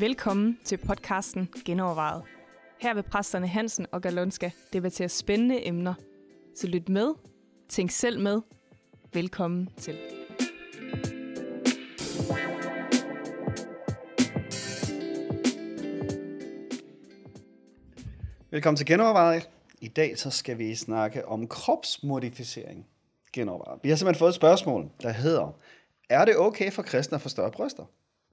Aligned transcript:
Velkommen 0.00 0.58
til 0.64 0.76
podcasten 0.76 1.48
Genovervejet. 1.64 2.22
Her 2.80 2.94
vil 2.94 3.02
præsterne 3.02 3.46
Hansen 3.46 3.86
og 3.92 4.02
Galonska 4.02 4.50
debattere 4.72 5.08
spændende 5.08 5.66
emner. 5.66 5.94
Så 6.56 6.66
lyt 6.66 6.88
med, 6.88 7.14
tænk 7.68 7.90
selv 7.90 8.20
med. 8.20 8.40
Velkommen 9.12 9.68
til. 9.76 9.98
Velkommen 18.50 18.76
til 18.76 18.86
Genovervejet. 18.86 19.50
I 19.80 19.88
dag 19.88 20.18
så 20.18 20.30
skal 20.30 20.58
vi 20.58 20.74
snakke 20.74 21.28
om 21.28 21.48
kropsmodificering. 21.48 22.86
Genovervejet. 23.32 23.80
Vi 23.82 23.88
har 23.88 23.96
simpelthen 23.96 24.18
fået 24.18 24.28
et 24.28 24.34
spørgsmål, 24.34 24.90
der 25.02 25.10
hedder, 25.10 25.58
er 26.10 26.24
det 26.24 26.36
okay 26.36 26.72
for 26.72 26.82
kristne 26.82 27.14
at 27.14 27.22
få 27.22 27.28
større 27.28 27.50
bryster? 27.50 27.84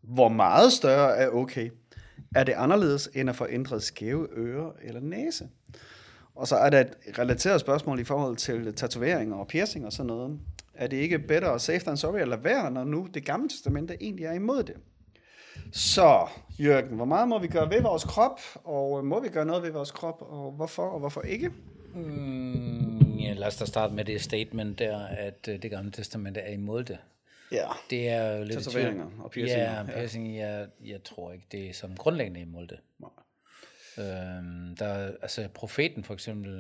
Hvor 0.08 0.30
meget 0.30 0.74
større 0.74 1.18
er 1.18 1.30
okay? 1.30 1.70
Er 2.36 2.44
det 2.44 2.54
anderledes 2.54 3.10
end 3.14 3.30
at 3.30 3.36
få 3.36 3.48
ændret 3.50 3.84
skæve 3.84 4.28
ører 4.38 4.72
eller 4.82 5.02
næse? 5.02 5.50
Og 6.36 6.48
så 6.48 6.56
er 6.56 6.70
der 6.70 6.80
et 6.80 7.20
relateret 7.20 7.62
spørgsmål 7.62 8.00
i 8.00 8.04
forhold 8.04 8.36
til 8.36 8.74
tatoveringer 8.74 9.36
og 9.36 9.48
piercing 9.48 9.86
og 9.86 9.94
sådan 9.94 10.08
noget. 10.08 10.40
Er 10.74 10.88
det 10.88 10.98
ikke 10.98 11.20
bedre 11.20 11.60
safe 11.60 11.80
than 11.80 11.98
sorry 11.98 12.20
eller 12.20 12.38
være, 12.38 12.72
når 12.72 12.84
nu 12.84 13.08
det 13.14 13.26
gamle 13.26 13.50
testamente 13.50 13.98
egentlig 14.02 14.26
er 14.26 14.34
imod 14.34 14.64
det? 14.64 14.76
Så, 15.72 16.28
Jørgen, 16.60 16.96
hvor 16.96 17.06
meget 17.06 17.28
må 17.28 17.40
vi 17.40 17.48
gøre 17.48 17.70
ved 17.70 17.82
vores 17.82 18.04
krop, 18.04 18.40
og 18.64 19.00
øh, 19.00 19.06
må 19.06 19.22
vi 19.22 19.30
gøre 19.30 19.46
noget 19.46 19.64
ved 19.64 19.72
vores 19.72 19.92
krop, 19.92 20.22
og 20.22 20.52
hvorfor 20.52 20.84
og 20.84 21.00
hvorfor 21.00 21.22
ikke? 21.22 21.52
Mm, 21.96 23.18
ja, 23.20 23.34
lad 23.34 23.48
os 23.48 23.58
da 23.58 23.66
starte 23.66 23.94
med 23.94 24.06
det 24.06 24.22
statement 24.22 24.80
der, 24.80 25.06
at 25.06 25.50
øh, 25.50 25.62
det 25.62 25.72
gamle 25.72 25.92
testamente 25.92 26.40
er 26.40 26.54
imod 26.54 26.84
det. 26.84 26.98
Ja, 27.52 27.68
Det 27.90 28.10
er 28.10 28.38
jo 28.38 28.44
lidt... 28.44 28.64
Tatoveringer 28.64 29.10
og 29.20 29.32
piercinger, 29.32 29.64
Ja, 29.72 29.78
ja. 29.80 29.84
piercing, 29.84 30.38
jeg, 30.38 30.68
jeg 30.86 31.04
tror 31.04 31.32
ikke, 31.32 31.46
det 31.52 31.70
er 31.70 31.74
som 31.74 31.96
grundlæggende 31.96 32.40
imod 32.42 32.68
det. 32.68 32.80
Øhm, 34.00 34.76
der, 34.76 34.86
er- 34.86 35.12
altså 35.22 35.48
profeten 35.54 36.04
for 36.04 36.14
eksempel, 36.14 36.52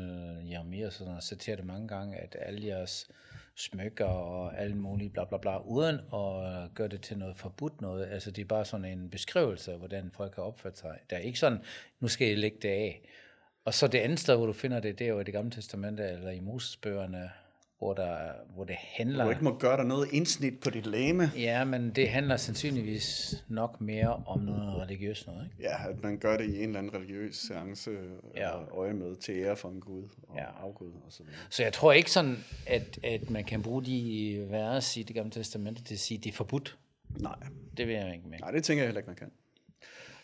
Jeremias, 0.51 0.93
sådan, 0.93 1.07
noget, 1.11 1.23
citerer 1.23 1.55
det 1.55 1.65
mange 1.65 1.87
gange, 1.87 2.17
at 2.17 2.35
alle 2.39 2.67
jeres 2.67 3.07
smykker 3.55 4.05
og 4.05 4.59
alle 4.59 4.75
mulige 4.75 5.09
bla 5.09 5.25
bla 5.25 5.37
bla, 5.37 5.57
uden 5.57 5.95
at 5.95 6.73
gøre 6.75 6.87
det 6.87 7.01
til 7.01 7.17
noget 7.17 7.37
forbudt 7.37 7.81
noget. 7.81 8.05
Altså 8.11 8.31
det 8.31 8.41
er 8.41 8.45
bare 8.45 8.65
sådan 8.65 8.85
en 8.85 9.09
beskrivelse 9.09 9.71
af, 9.71 9.77
hvordan 9.77 10.11
folk 10.13 10.35
har 10.35 10.43
opført 10.43 10.77
sig. 10.77 10.97
Der 11.09 11.15
er 11.15 11.19
ikke 11.21 11.39
sådan, 11.39 11.59
nu 11.99 12.07
skal 12.07 12.27
jeg 12.27 12.37
lægge 12.37 12.57
det 12.61 12.69
af. 12.69 13.01
Og 13.65 13.73
så 13.73 13.87
det 13.87 13.97
andet 13.99 14.19
sted, 14.19 14.35
hvor 14.35 14.45
du 14.45 14.53
finder 14.53 14.79
det, 14.79 14.99
det 14.99 15.05
er 15.05 15.09
jo 15.11 15.19
i 15.19 15.23
det 15.23 15.33
gamle 15.33 15.51
testamente, 15.51 16.03
eller 16.09 16.31
i 16.31 16.39
Mosesbøgerne, 16.39 17.31
hvor, 17.77 17.93
der, 17.93 18.17
hvor 18.55 18.63
det 18.63 18.75
handler... 18.79 19.23
du 19.23 19.29
ikke 19.29 19.43
må 19.43 19.57
gøre 19.57 19.77
dig 19.77 19.85
noget 19.85 20.07
indsnit 20.11 20.59
på 20.59 20.69
dit 20.69 20.85
læme. 20.85 21.31
Ja, 21.37 21.63
men 21.63 21.89
det 21.95 22.09
handler 22.09 22.37
sandsynligvis 22.37 23.35
nok 23.47 23.81
mere 23.81 24.23
om 24.25 24.39
noget 24.39 24.81
religiøst 24.81 25.27
noget, 25.27 25.43
ikke? 25.45 25.69
Ja, 25.69 25.89
at 25.89 26.03
man 26.03 26.17
gør 26.17 26.37
det 26.37 26.45
i 26.49 26.57
en 26.57 26.63
eller 26.63 26.79
anden 26.79 26.93
religiøs 26.93 27.35
seance 27.35 27.91
Ja. 28.35 28.49
og 28.49 28.77
øje 28.77 28.93
med 28.93 29.15
til 29.15 29.35
ære 29.35 29.55
for 29.55 29.69
en 29.69 29.79
gud 29.79 30.03
og 30.27 30.35
Ja. 30.37 30.45
afgud 30.63 30.87
og 31.05 31.11
så 31.11 31.23
videre. 31.23 31.37
Så 31.49 31.63
jeg 31.63 31.73
tror 31.73 31.91
ikke 31.93 32.11
sådan, 32.11 32.37
at, 32.67 32.99
at 33.03 33.29
man 33.29 33.43
kan 33.43 33.61
bruge 33.61 33.85
de 33.85 34.45
vers 34.49 34.97
i 34.97 35.03
det 35.03 35.15
gamle 35.15 35.31
testamente 35.31 35.83
til 35.83 35.93
at 35.93 35.99
sige, 35.99 36.17
at 36.17 36.23
det 36.23 36.29
er 36.29 36.35
forbudt. 36.35 36.77
Nej. 37.19 37.35
Det 37.77 37.87
vil 37.87 37.95
jeg 37.95 38.13
ikke 38.13 38.27
med. 38.29 38.39
Nej, 38.39 38.51
det 38.51 38.63
tænker 38.63 38.83
jeg 38.83 38.87
heller 38.87 38.99
ikke, 38.99 39.09
man 39.09 39.15
kan. 39.15 39.31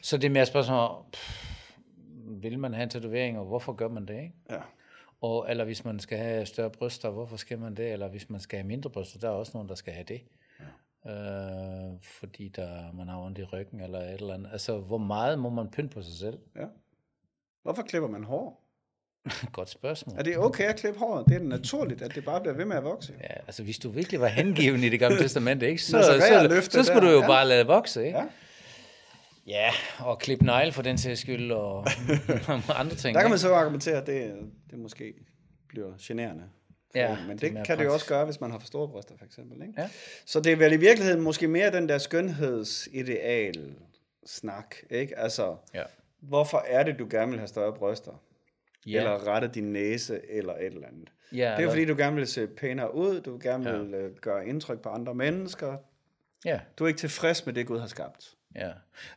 Så 0.01 0.17
det 0.17 0.23
er 0.27 0.31
mere 0.31 0.45
spørgsmål 0.45 1.05
pff, 1.13 1.49
vil 2.27 2.59
man 2.59 2.73
have 2.73 2.83
en 2.83 2.89
tatovering, 2.89 3.39
og 3.39 3.45
hvorfor 3.45 3.73
gør 3.73 3.87
man 3.87 4.05
det, 4.05 4.13
ikke? 4.21 4.33
Ja. 4.49 4.57
Og, 5.23 5.49
eller 5.49 5.65
hvis 5.65 5.85
man 5.85 5.99
skal 5.99 6.17
have 6.17 6.45
større 6.45 6.69
bryster, 6.69 7.09
hvorfor 7.09 7.37
skal 7.37 7.59
man 7.59 7.75
det? 7.75 7.91
Eller 7.91 8.07
hvis 8.07 8.29
man 8.29 8.39
skal 8.39 8.59
have 8.59 8.67
mindre 8.67 8.89
bryster, 8.89 9.19
der 9.19 9.27
er 9.27 9.31
også 9.31 9.51
nogen, 9.53 9.69
der 9.69 9.75
skal 9.75 9.93
have 9.93 10.05
det. 10.07 10.21
Ja. 11.05 11.11
Øh, 11.11 11.93
fordi 12.01 12.47
der, 12.47 12.93
man 12.93 13.07
har 13.07 13.21
ondt 13.21 13.37
i 13.37 13.43
ryggen 13.43 13.81
eller 13.81 13.99
et 13.99 14.13
eller 14.13 14.33
andet. 14.33 14.49
Altså, 14.51 14.77
hvor 14.77 14.97
meget 14.97 15.39
må 15.39 15.49
man 15.49 15.69
pynte 15.71 15.93
på 15.93 16.01
sig 16.01 16.13
selv? 16.13 16.39
ja. 16.55 16.65
Hvorfor 17.63 17.81
klipper 17.81 18.09
man 18.09 18.23
hår? 18.23 18.63
Godt 19.51 19.69
spørgsmål. 19.69 20.17
Er 20.17 20.23
det 20.23 20.37
okay 20.37 20.63
at 20.63 20.75
klippe 20.75 20.99
håret? 20.99 21.25
Det 21.27 21.35
er 21.35 21.39
naturligt, 21.39 22.01
at 22.01 22.15
det 22.15 22.25
bare 22.25 22.41
bliver 22.41 22.53
ved 22.53 22.65
med 22.65 22.75
at 22.75 22.83
vokse. 22.83 23.13
Ja, 23.21 23.33
altså 23.33 23.63
hvis 23.63 23.79
du 23.79 23.89
virkelig 23.89 24.21
var 24.21 24.27
hengiven 24.27 24.83
i 24.83 24.89
det 24.89 24.99
gamle 24.99 25.17
testamente, 25.17 25.69
ikke, 25.69 25.81
så, 25.81 25.91
så 25.91 25.97
så, 26.01 26.71
så, 26.71 26.83
skulle 26.83 27.01
der, 27.01 27.07
du 27.07 27.15
jo 27.15 27.21
ja. 27.21 27.27
bare 27.27 27.47
lade 27.47 27.59
det 27.59 27.67
vokse, 27.67 28.05
ikke? 28.05 28.17
Ja. 28.17 28.25
Ja, 29.47 29.69
og 29.99 30.19
klippe 30.19 30.45
negle 30.45 30.71
for 30.71 30.81
den 30.81 30.97
sags 30.97 31.21
skyld, 31.21 31.51
og 31.51 31.85
andre 32.81 32.95
ting. 32.95 33.15
Der 33.15 33.21
kan 33.21 33.29
man 33.29 33.39
så 33.39 33.53
argumentere, 33.53 33.97
at 33.97 34.07
det, 34.07 34.33
det 34.71 34.79
måske 34.79 35.13
bliver 35.69 35.93
generende. 36.01 36.43
Ja, 36.95 37.17
en, 37.17 37.27
men 37.27 37.37
det 37.37 37.51
det, 37.55 37.65
kan 37.65 37.77
det 37.77 37.83
jo 37.85 37.93
også 37.93 38.05
praktisk. 38.05 38.09
gøre, 38.09 38.25
hvis 38.25 38.41
man 38.41 38.51
har 38.51 38.59
for 38.59 38.67
store 38.67 38.87
bryster, 38.87 39.17
for 39.17 39.25
eksempel. 39.25 39.61
Ikke? 39.67 39.73
Ja. 39.81 39.89
Så 40.25 40.39
det 40.39 40.51
er 40.51 40.55
vel 40.55 40.73
i 40.73 40.77
virkeligheden 40.77 41.21
måske 41.21 41.47
mere 41.47 41.71
den 41.71 41.89
der 41.89 41.97
skønhedsideal 41.97 43.75
snak. 44.25 44.75
Ikke? 44.89 45.19
Altså, 45.19 45.55
Ja. 45.73 45.83
hvorfor 46.19 46.63
er 46.67 46.83
det, 46.83 46.99
du 46.99 47.07
gerne 47.11 47.29
vil 47.31 47.39
have 47.39 47.47
større 47.47 47.73
bryster? 47.73 48.11
Ja. 48.85 48.97
Eller 48.97 49.27
rette 49.27 49.47
din 49.47 49.73
næse, 49.73 50.19
eller 50.29 50.53
et 50.53 50.65
eller 50.65 50.87
andet. 50.87 51.09
Ja, 51.31 51.37
det 51.37 51.41
er 51.43 51.55
eller- 51.57 51.69
fordi, 51.69 51.85
du 51.85 51.95
gerne 51.97 52.15
vil 52.15 52.27
se 52.27 52.47
pænere 52.47 52.95
ud, 52.95 53.21
du 53.21 53.39
gerne 53.43 53.69
Ja. 53.69 53.77
vil 53.77 53.93
øh, 53.93 54.15
gøre 54.15 54.47
indtryk 54.47 54.79
på 54.81 54.89
andre 54.89 55.15
mennesker. 55.15 55.77
Ja, 56.45 56.59
Du 56.79 56.83
er 56.83 56.87
ikke 56.87 56.99
tilfreds 56.99 57.45
med 57.45 57.53
det, 57.53 57.67
Gud 57.67 57.79
har 57.79 57.87
skabt. 57.87 58.35
Ja. 58.55 58.69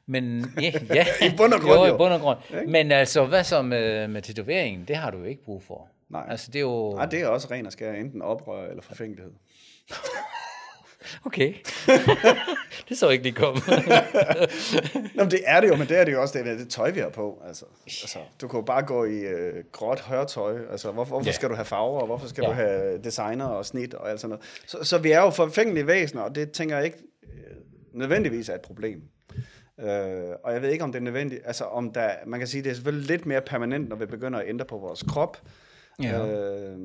Men 0.06 0.52
ja, 0.60 0.72
ja. 0.94 1.06
I 1.26 1.36
bund 1.36 1.52
og 1.52 1.60
grund, 1.60 1.80
jo. 1.80 1.84
jo. 1.86 1.94
i 1.94 1.98
bund 1.98 2.12
og 2.12 2.20
grund. 2.20 2.38
Ikke? 2.60 2.70
Men 2.72 2.92
altså, 2.92 3.24
hvad 3.26 3.44
så 3.44 3.62
med, 3.62 4.08
med 4.08 4.22
tatoveringen? 4.22 4.84
Det 4.88 4.96
har 4.96 5.10
du 5.10 5.18
jo 5.18 5.24
ikke 5.24 5.44
brug 5.44 5.62
for. 5.62 5.88
Nej. 6.10 6.26
Altså, 6.28 6.50
det 6.50 6.56
er 6.56 6.60
jo... 6.60 6.92
Nej, 6.96 7.06
det 7.06 7.20
er 7.20 7.26
også 7.28 7.48
ren 7.50 7.66
og 7.66 7.72
skær, 7.72 7.92
enten 7.92 8.22
oprør 8.22 8.68
eller 8.68 8.82
forfængelighed. 8.82 9.32
Okay. 11.24 11.54
det 12.88 12.98
så 12.98 13.08
ikke 13.08 13.22
lige 13.24 13.34
komme. 13.34 13.60
Nå, 15.14 15.22
men 15.22 15.30
det 15.30 15.40
er 15.44 15.60
det 15.60 15.68
jo, 15.68 15.76
men 15.76 15.88
det 15.88 15.98
er 16.00 16.04
det 16.04 16.12
jo 16.12 16.20
også, 16.22 16.38
det, 16.38 16.48
er 16.48 16.56
det 16.56 16.68
tøj, 16.68 16.90
vi 16.90 17.00
har 17.00 17.08
på. 17.08 17.42
Altså, 17.46 17.64
altså, 17.86 18.18
du 18.40 18.48
kan 18.48 18.58
jo 18.60 18.64
bare 18.64 18.82
gå 18.82 19.04
i 19.04 19.18
øh, 19.18 19.64
gråt 19.72 20.00
hørtøj. 20.00 20.58
Altså, 20.70 20.92
hvorfor, 20.92 21.08
hvorfor 21.08 21.26
Ja. 21.28 21.32
skal 21.32 21.48
du 21.48 21.54
have 21.54 21.64
farver, 21.64 22.00
og 22.00 22.06
hvorfor 22.06 22.28
skal 22.28 22.42
Ja. 22.42 22.48
du 22.48 22.54
have 22.54 22.98
designer 23.04 23.44
og 23.44 23.66
snit 23.66 23.94
og 23.94 24.10
alt 24.10 24.20
sådan 24.20 24.30
noget. 24.30 24.44
Så, 24.66 24.78
så 24.84 24.98
vi 24.98 25.10
er 25.12 25.20
jo 25.20 25.30
forfængelige 25.30 25.86
væsener, 25.86 26.22
og 26.22 26.34
det 26.34 26.52
tænker 26.52 26.76
jeg 26.76 26.84
ikke 26.84 26.98
øh, 27.22 27.56
nødvendigvis 27.92 28.48
er 28.48 28.54
et 28.54 28.60
problem. 28.60 29.02
Øh, 29.80 30.34
og 30.44 30.52
jeg 30.52 30.62
ved 30.62 30.70
ikke, 30.70 30.84
om 30.84 30.92
det 30.92 30.98
er 30.98 31.02
nødvendigt. 31.02 31.42
Altså, 31.44 31.64
om 31.64 31.92
der, 31.92 32.10
man 32.26 32.40
kan 32.40 32.46
sige, 32.46 32.62
det 32.62 32.70
er 32.70 32.74
selvfølgelig 32.74 33.08
lidt 33.08 33.26
mere 33.26 33.40
permanent, 33.40 33.88
når 33.88 33.96
vi 33.96 34.06
begynder 34.06 34.38
at 34.38 34.48
ændre 34.48 34.64
på 34.64 34.78
vores 34.78 35.02
krop. 35.02 35.42
Ja. 36.02 36.26
Øh, 36.26 36.78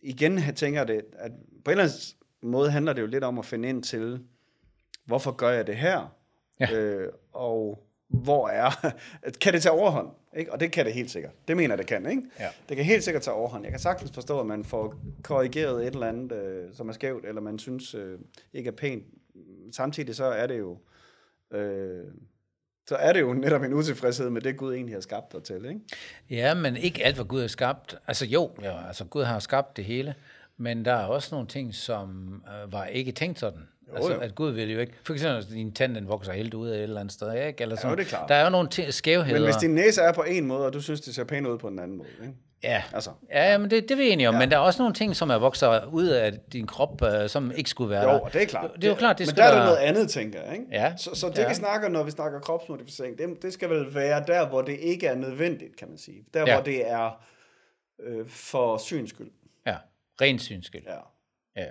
igen 0.00 0.38
jeg 0.38 0.54
tænker 0.56 0.84
det, 0.84 1.04
at 1.12 1.32
på 1.64 1.70
en 1.70 1.78
eller 1.78 1.84
anden 1.84 2.50
måde 2.50 2.70
handler 2.70 2.92
det 2.92 3.02
jo 3.02 3.06
lidt 3.06 3.24
om 3.24 3.38
at 3.38 3.44
finde 3.44 3.68
ind 3.68 3.82
til, 3.82 4.20
hvorfor 5.04 5.30
gør 5.30 5.50
jeg 5.50 5.66
det 5.66 5.76
her? 5.76 6.16
Ja. 6.60 6.72
Øh, 6.72 7.12
og 7.32 7.86
hvor 8.08 8.48
er, 8.48 8.92
kan 9.40 9.52
det 9.52 9.62
tage 9.62 9.72
overhånd? 9.72 10.08
Ikke? 10.36 10.52
Og 10.52 10.60
det 10.60 10.72
kan 10.72 10.86
det 10.86 10.94
helt 10.94 11.10
sikkert. 11.10 11.32
Det 11.48 11.56
mener 11.56 11.76
det 11.76 11.86
kan. 11.86 12.10
Ikke? 12.10 12.22
Ja. 12.38 12.48
Det 12.68 12.76
kan 12.76 12.86
helt 12.86 13.04
sikkert 13.04 13.22
tage 13.22 13.34
overhånd. 13.34 13.64
Jeg 13.64 13.72
kan 13.72 13.80
sagtens 13.80 14.10
forstå, 14.14 14.40
at 14.40 14.46
man 14.46 14.64
får 14.64 14.94
korrigeret 15.22 15.86
et 15.86 15.94
eller 15.94 16.06
andet, 16.06 16.32
øh, 16.32 16.74
som 16.74 16.88
er 16.88 16.92
skævt, 16.92 17.26
eller 17.26 17.40
man 17.40 17.58
synes 17.58 17.94
øh, 17.94 18.18
ikke 18.52 18.68
er 18.68 18.72
pænt. 18.72 19.04
Samtidig 19.72 20.14
så 20.14 20.24
er 20.24 20.46
det 20.46 20.58
jo 20.58 20.78
øh, 21.52 22.04
så 22.88 22.96
er 22.96 23.12
det 23.12 23.20
jo 23.20 23.32
netop 23.32 23.62
en 23.62 23.74
utilfredshed 23.74 24.30
med 24.30 24.40
det, 24.40 24.56
Gud 24.56 24.74
egentlig 24.74 24.94
har 24.96 25.00
skabt 25.00 25.32
dig 25.32 25.42
til. 25.42 25.64
Ikke? 25.64 25.80
Ja, 26.30 26.54
men 26.54 26.76
ikke 26.76 27.04
alt, 27.04 27.14
hvad 27.14 27.24
Gud 27.24 27.40
har 27.40 27.48
skabt. 27.48 27.96
Altså 28.06 28.26
jo, 28.26 28.50
ja, 28.62 28.86
altså 28.86 29.04
Gud 29.04 29.22
har 29.22 29.38
skabt 29.38 29.76
det 29.76 29.84
hele, 29.84 30.14
men 30.56 30.84
der 30.84 30.92
er 30.92 31.06
også 31.06 31.28
nogle 31.34 31.48
ting, 31.48 31.74
som 31.74 32.42
øh, 32.64 32.72
var 32.72 32.84
ikke 32.84 33.12
tænkt 33.12 33.38
sådan. 33.38 33.68
Jo, 33.88 33.94
altså, 33.96 34.12
jo. 34.12 34.20
at 34.20 34.34
Gud 34.34 34.50
vil 34.50 34.70
jo 34.70 34.80
ikke... 34.80 34.92
For 35.04 35.12
eksempel, 35.12 35.38
at 35.38 35.48
din 35.48 35.72
tand, 35.72 35.94
den 35.94 36.08
vokser 36.08 36.32
helt 36.32 36.54
ud 36.54 36.68
af 36.68 36.76
et 36.76 36.82
eller 36.82 37.00
andet 37.00 37.12
sted, 37.12 37.46
ikke? 37.46 37.62
Eller 37.62 37.76
sådan. 37.76 37.98
det 37.98 38.04
er 38.04 38.08
klart. 38.08 38.28
Der 38.28 38.34
er 38.34 38.44
jo 38.44 38.50
nogle 38.50 38.68
ting, 38.68 38.94
skævheder. 38.94 39.40
Men 39.40 39.44
hvis 39.44 39.56
din 39.56 39.74
næse 39.74 40.00
er 40.00 40.12
på 40.12 40.22
en 40.22 40.46
måde, 40.46 40.66
og 40.66 40.72
du 40.72 40.80
synes, 40.80 41.00
det 41.00 41.14
ser 41.14 41.24
pænt 41.24 41.46
ud 41.46 41.58
på 41.58 41.68
en 41.68 41.78
anden 41.78 41.96
måde. 41.96 42.08
Ikke? 42.22 42.34
Ja, 42.64 42.82
Altså. 42.92 43.10
ja 43.30 43.58
men 43.58 43.70
det, 43.70 43.82
det 43.82 43.90
er 43.90 43.96
vi 43.96 44.10
enige 44.10 44.28
om. 44.28 44.34
Ja. 44.34 44.38
Men 44.38 44.50
der 44.50 44.56
er 44.56 44.60
også 44.60 44.82
nogle 44.82 44.94
ting, 44.94 45.16
som 45.16 45.30
er 45.30 45.38
vokser 45.38 45.84
ud 45.84 46.06
af 46.06 46.32
din 46.52 46.66
krop, 46.66 47.02
øh, 47.02 47.28
som 47.28 47.52
ikke 47.56 47.70
skulle 47.70 47.90
være 47.90 48.02
Jo, 48.02 48.08
der. 48.08 48.20
og 48.20 48.32
det 48.32 48.42
er 48.42 48.46
klart. 48.46 48.70
Det 48.76 48.84
er 48.84 48.88
jo 48.88 48.94
klart, 48.94 49.18
det 49.18 49.26
Men 49.26 49.36
der 49.36 49.42
er 49.44 49.48
der 49.50 49.56
være- 49.56 49.64
noget 49.66 49.78
andet, 49.78 50.10
tænker 50.10 50.42
jeg. 50.42 50.52
Ikke? 50.52 50.64
Ja. 50.72 50.96
Så, 50.96 51.10
så 51.14 51.28
det, 51.28 51.38
Ja. 51.38 51.48
vi 51.48 51.54
snakker, 51.54 51.88
når 51.88 52.02
vi 52.02 52.10
snakker 52.10 52.40
kropsmodificering, 52.40 53.18
det, 53.18 53.42
det 53.42 53.52
skal 53.52 53.70
vel 53.70 53.94
være 53.94 54.24
der, 54.26 54.48
hvor 54.48 54.62
det 54.62 54.78
ikke 54.80 55.06
er 55.06 55.14
nødvendigt, 55.14 55.76
kan 55.76 55.88
man 55.88 55.98
sige. 55.98 56.24
Der, 56.34 56.40
Ja. 56.46 56.54
hvor 56.54 56.64
det 56.64 56.90
er 56.90 57.24
øh, 58.02 58.28
for 58.28 58.78
syns 58.78 59.10
skyld. 59.10 59.30
Ja, 59.66 59.76
ren 60.20 60.38
synsskyld. 60.38 60.82
Ja. 60.86 60.96
Ja. 61.62 61.66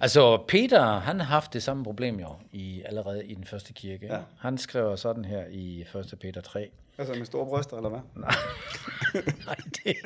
Altså, 0.00 0.44
Peter, 0.48 0.98
han 0.98 1.20
har 1.20 1.26
haft 1.26 1.52
det 1.52 1.62
samme 1.62 1.84
problem 1.84 2.20
jo, 2.20 2.28
i, 2.52 2.82
allerede 2.86 3.26
i 3.26 3.34
den 3.34 3.44
første 3.44 3.72
kirke. 3.72 4.06
Ja. 4.06 4.14
Ja. 4.14 4.20
Han 4.40 4.58
skriver 4.58 4.96
sådan 4.96 5.24
her 5.24 5.44
i 5.50 5.80
1. 5.80 6.14
Peter 6.20 6.40
3. 6.40 6.70
Altså 6.98 7.14
med 7.14 7.26
store 7.26 7.46
bryster, 7.46 7.76
eller 7.76 7.88
hvad? 7.88 8.00
Nej, 8.16 9.56
det... 9.76 9.96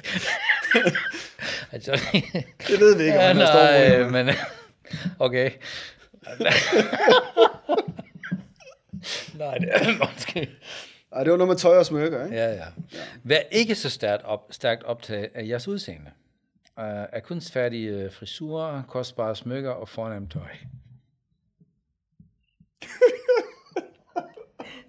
altså, 1.72 1.92
Det 2.69 2.81
ved 2.81 2.96
vi 2.96 3.02
ikke, 3.02 3.19
om 3.19 3.20
ja, 3.20 3.26
han 3.26 3.37
har 3.37 3.46
store 3.46 3.88
nej, 3.88 4.02
bryster. 4.02 4.25
men... 4.25 4.34
Okay. 5.19 5.50
nej, 9.34 9.58
det 9.58 9.69
er 9.72 9.98
måske... 9.98 10.50
Ej, 11.12 11.25
det 11.25 11.31
var 11.31 11.37
noget 11.37 11.48
med 11.48 11.56
tøj 11.56 11.78
og 11.78 11.87
smykker, 11.87 12.25
ikke? 12.25 12.37
Ja, 12.37 12.52
ja. 12.52 12.66
Vær 13.22 13.40
ikke 13.50 13.75
så 13.75 13.90
stærkt, 13.90 14.25
op, 14.25 14.46
stærkt 14.50 14.82
optaget 14.82 15.31
af 15.34 15.46
jeres 15.48 15.69
udseende. 15.69 16.10
Uh, 16.76 16.84
af 16.87 17.22
kunstfærdige 17.22 18.04
uh, 18.04 18.12
frisurer, 18.12 18.82
kostbare 18.88 19.37
smykker 19.37 19.70
og 19.70 19.88
fornemt 19.88 20.32
tøj. 20.32 20.56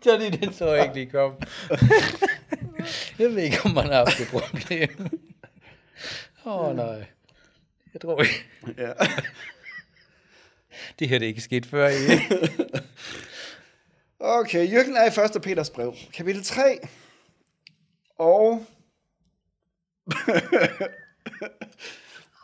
Johnny, 0.05 0.31
den 0.31 0.53
så 0.53 0.73
jeg 0.73 0.83
ikke 0.83 0.95
lige 0.95 1.09
kom. 1.09 1.33
jeg 3.19 3.29
ved 3.29 3.37
ikke, 3.37 3.57
om 3.65 3.71
man 3.71 3.85
har 3.85 3.95
haft 3.95 4.17
det 4.17 4.27
problem. 4.27 5.19
Åh, 6.45 6.69
oh, 6.69 6.75
nej. 6.75 7.05
Jeg 7.93 8.01
tror 8.01 8.21
ikke. 8.21 8.45
Ja. 8.77 8.91
Det 10.99 11.09
her 11.09 11.19
det 11.19 11.25
er 11.25 11.29
ikke 11.29 11.41
sket 11.41 11.65
før 11.65 11.87
i. 11.87 11.93
Okay, 14.23 14.71
Jørgen 14.71 14.97
er 14.97 15.03
i 15.03 15.35
1. 15.35 15.41
Peters 15.41 15.69
brev, 15.69 15.95
kapitel 16.13 16.43
3. 16.43 16.79
Og 18.17 18.65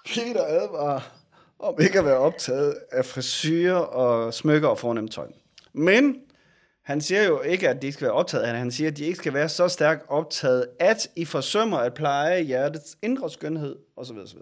Peter 0.05 0.43
advarer 0.45 1.17
om 1.59 1.75
ikke 1.81 1.99
at 1.99 2.05
være 2.05 2.17
optaget 2.17 2.77
af 2.91 3.05
frisyrer 3.05 3.75
og 3.75 4.33
smykker 4.33 4.67
og 4.67 4.79
fornemt 4.79 5.11
tøj. 5.11 5.27
Men 5.73 6.21
han 6.87 7.01
siger 7.01 7.23
jo 7.27 7.41
ikke, 7.41 7.69
at 7.69 7.81
de 7.81 7.87
ikke 7.87 7.93
skal 7.93 8.05
være 8.05 8.15
optaget 8.15 8.43
af 8.43 8.53
det. 8.53 8.59
Han 8.59 8.71
siger, 8.71 8.91
at 8.91 8.97
de 8.97 9.05
ikke 9.05 9.17
skal 9.17 9.33
være 9.33 9.49
så 9.49 9.67
stærkt 9.67 10.05
optaget, 10.07 10.67
at 10.79 11.09
I 11.15 11.25
forsømmer 11.25 11.77
at 11.77 11.93
pleje 11.93 12.41
hjertets 12.41 12.97
indre 13.01 13.29
skønhed 13.29 13.75
osv. 13.95 14.17
osv. 14.17 14.37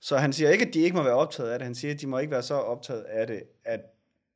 Så 0.00 0.16
han 0.16 0.32
siger 0.32 0.50
ikke, 0.50 0.66
at 0.66 0.74
de 0.74 0.80
ikke 0.80 0.96
må 0.96 1.02
være 1.02 1.14
optaget 1.14 1.50
af 1.50 1.58
det. 1.58 1.66
Han 1.66 1.74
siger, 1.74 1.94
at 1.94 2.00
de 2.00 2.06
må 2.06 2.18
ikke 2.18 2.30
være 2.30 2.42
så 2.42 2.54
optaget 2.54 3.02
af 3.02 3.26
det, 3.26 3.42
at 3.64 3.80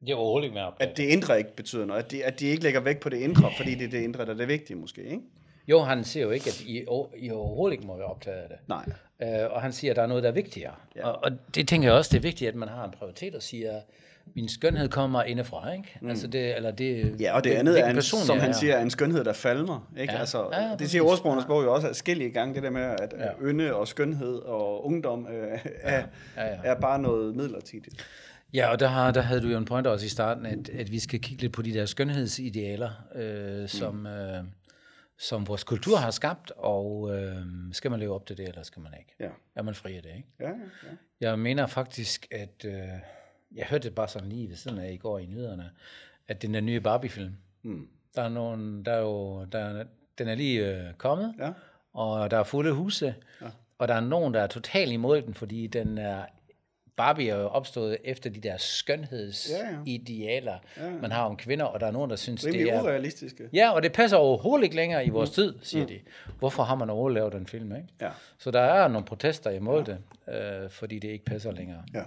var 0.09 0.15
overhovedet 0.15 0.47
ikke 0.47 0.61
op. 0.61 0.77
at 0.81 0.97
det 0.97 1.03
indre 1.03 1.39
ikke 1.39 1.57
betyder 1.57 1.85
noget, 1.85 2.03
at 2.03 2.11
de, 2.11 2.25
at 2.25 2.41
de 2.41 2.47
ikke 2.47 2.63
lægger 2.63 2.81
vægt 2.81 3.01
på 3.01 3.09
det 3.09 3.17
indre, 3.17 3.51
fordi 3.57 3.75
det 3.75 3.85
er 3.85 3.91
det 3.91 4.01
indre, 4.03 4.25
der 4.25 4.33
er 4.33 4.37
det 4.37 4.49
vigtige 4.49 4.77
måske, 4.77 5.03
ikke? 5.03 5.23
Jo, 5.69 5.81
han 5.81 6.05
siger 6.05 6.25
jo 6.25 6.31
ikke, 6.31 6.49
at 6.49 6.61
I, 6.61 6.79
I 7.17 7.31
overhovedet 7.31 7.73
ikke 7.73 7.87
må 7.87 7.97
være 7.97 8.07
optaget 8.07 8.37
af 8.37 8.49
det. 8.49 8.59
Nej. 8.69 8.85
Øh, 9.23 9.51
og 9.51 9.63
han 9.63 9.73
siger, 9.73 9.93
at 9.93 9.97
der 9.97 10.03
er 10.03 10.07
noget, 10.07 10.23
der 10.23 10.29
er 10.29 10.35
vigtigere. 10.35 10.75
Ja. 10.97 11.09
Og, 11.09 11.25
og 11.25 11.31
det 11.55 11.69
tænker 11.69 11.89
jeg 11.89 11.97
også, 11.97 12.09
det 12.13 12.17
er 12.19 12.23
vigtigt, 12.23 12.49
at 12.49 12.55
man 12.55 12.69
har 12.69 12.85
en 12.85 12.91
prioritet 12.91 13.35
og 13.35 13.43
siger, 13.43 13.81
min 14.37 14.49
skønhed 14.49 14.89
kommer 14.89 15.23
indefra, 15.23 15.73
ikke? 15.73 15.99
Mm. 16.01 16.09
Altså 16.09 16.27
det, 16.27 16.57
eller 16.57 16.71
det, 16.71 17.17
Ja, 17.21 17.35
og 17.35 17.45
det 17.45 17.53
hvil- 17.53 17.59
andet 17.59 17.81
er, 17.81 17.89
en, 17.89 17.95
person 17.95 18.21
som 18.21 18.39
han 18.39 18.49
er. 18.51 18.53
siger, 18.55 18.75
er 18.77 18.83
en 18.83 18.91
skønhed, 18.91 19.25
der 19.25 19.33
falmer. 19.33 19.93
Ikke? 20.01 20.13
Ja. 20.13 20.19
Altså, 20.19 20.49
Ja, 20.53 20.63
ja, 20.63 20.77
det 20.79 20.91
siger 20.91 21.03
ordsprogenes 21.03 21.45
bog 21.45 21.63
jo 21.65 21.75
også 21.75 21.89
adskillige 21.89 22.31
gange, 22.31 22.55
det 22.55 22.63
der 22.63 22.71
med, 22.71 22.83
at 22.83 23.15
Ja. 23.19 23.25
ja. 23.25 23.31
ynde 23.43 23.75
og 23.75 23.89
skønhed 23.89 24.35
og 24.35 24.87
ungdom 24.87 25.27
øh, 25.27 25.59
er, 25.81 26.03
Ja, 26.37 26.45
ja. 26.47 26.57
er 26.65 26.81
bare 26.81 26.99
noget 26.99 27.37
midlertidigt. 27.37 28.07
Ja, 28.55 28.69
og 28.71 28.81
der, 28.81 28.87
har, 28.89 29.11
der 29.11 29.21
havde 29.21 29.41
du 29.41 29.49
jo 29.49 29.59
en 29.59 29.65
point 29.65 29.87
også 29.87 30.07
i 30.07 30.09
starten, 30.09 30.47
at, 30.47 30.69
at 30.69 30.91
vi 30.93 30.99
skal 30.99 31.21
kigge 31.21 31.43
lidt 31.43 31.53
på 31.53 31.63
de 31.63 31.73
der 31.75 31.87
skønhedsidealer, 31.87 32.91
øh, 33.15 33.69
som, 33.69 33.95
Mm. 33.95 34.07
øh, 34.07 34.45
som 35.19 35.49
vores 35.49 35.65
kultur 35.65 35.97
har 35.97 36.11
skabt, 36.11 36.53
og 36.57 37.11
øh, 37.19 37.37
skal 37.73 37.91
man 37.91 38.01
leve 38.01 38.15
op 38.15 38.27
til 38.27 38.37
det, 38.37 38.49
eller 38.49 38.63
skal 38.63 38.83
man 38.83 38.93
ikke? 38.99 39.15
Ja. 39.21 39.29
Er 39.57 39.63
man 39.63 39.75
fri 39.75 39.97
af 39.97 40.03
det, 40.03 40.11
ikke? 40.17 40.29
Ja, 40.41 40.49
ja. 40.49 41.29
Jeg 41.29 41.39
mener 41.39 41.67
faktisk, 41.67 42.27
at 42.31 42.65
øh, 42.65 42.73
jeg 43.57 43.67
hørte 43.67 43.89
det 43.89 43.95
bare 43.95 44.09
sådan 44.09 44.29
lige 44.29 44.49
ved 44.49 44.57
siden 44.57 44.79
af 44.79 44.93
i 44.93 44.97
går 44.97 45.19
i 45.19 45.27
nyhederne, 45.27 45.71
at 46.29 46.43
den 46.43 46.55
der 46.55 46.61
nye 46.61 46.81
Barbie-film, 46.81 47.33
Mm. 47.63 47.89
der 48.17 48.23
er 48.23 48.29
nogen, 48.29 48.85
der 48.85 48.93
er 48.93 49.01
jo, 49.01 49.45
der, 49.45 49.59
er- 49.59 49.85
den 50.19 50.29
er 50.29 50.35
lige 50.35 50.67
øh, 50.69 50.95
kommet, 50.99 51.35
ja. 51.39 51.53
og 51.93 52.31
der 52.31 52.39
er 52.39 52.45
fulde 52.45 52.73
huse, 52.73 53.15
ja. 53.43 53.47
og 53.79 53.89
der 53.89 53.95
er 53.95 54.01
nogen, 54.01 54.35
der 54.35 54.41
er 54.41 54.47
totalt 54.47 54.93
imod 54.93 55.23
den, 55.23 55.35
fordi 55.35 55.67
den 55.67 55.99
er, 55.99 56.25
Barbie 56.97 57.31
er 57.31 57.37
jo 57.37 57.47
opstået 57.47 57.97
efter 58.05 58.31
de 58.31 58.41
der 58.41 58.57
skønhedsidealer, 58.57 60.59
ja, 60.77 60.85
ja. 60.85 60.91
man 61.01 61.13
har 61.13 61.25
om 61.25 61.37
kvinder, 61.37 61.65
og 61.65 61.81
der 61.81 61.87
er 61.87 61.91
nogen, 61.91 62.11
der 62.11 62.17
synes, 62.17 62.47
Rimelig 62.47 62.67
det 62.67 62.73
er... 62.75 62.83
urealistiske. 62.83 63.49
Ja, 63.53 63.71
og 63.71 63.83
det 63.83 63.93
passer 63.93 64.17
overhovedet 64.17 64.65
ikke 64.65 64.77
længere 64.77 65.07
i 65.07 65.09
vores 65.09 65.31
mm. 65.31 65.35
tid, 65.35 65.55
siger 65.63 65.83
mm. 65.83 65.89
de. 65.89 66.01
Hvorfor 66.39 66.63
har 66.63 66.75
man 66.75 66.91
overhovedet 66.91 67.15
lavet 67.15 67.33
den 67.33 67.47
film, 67.47 67.77
ikke? 67.77 67.89
Ja. 68.01 68.11
Så 68.39 68.51
der 68.51 68.61
er 68.61 68.89
nogle 68.89 69.05
protester 69.07 69.51
imod 69.51 69.85
ja. 69.85 69.93
det, 70.33 70.63
øh, 70.65 70.71
fordi 70.71 70.99
det 70.99 71.09
ikke 71.09 71.25
passer 71.25 71.53
længere. 71.53 71.83
Ja. 71.95 72.03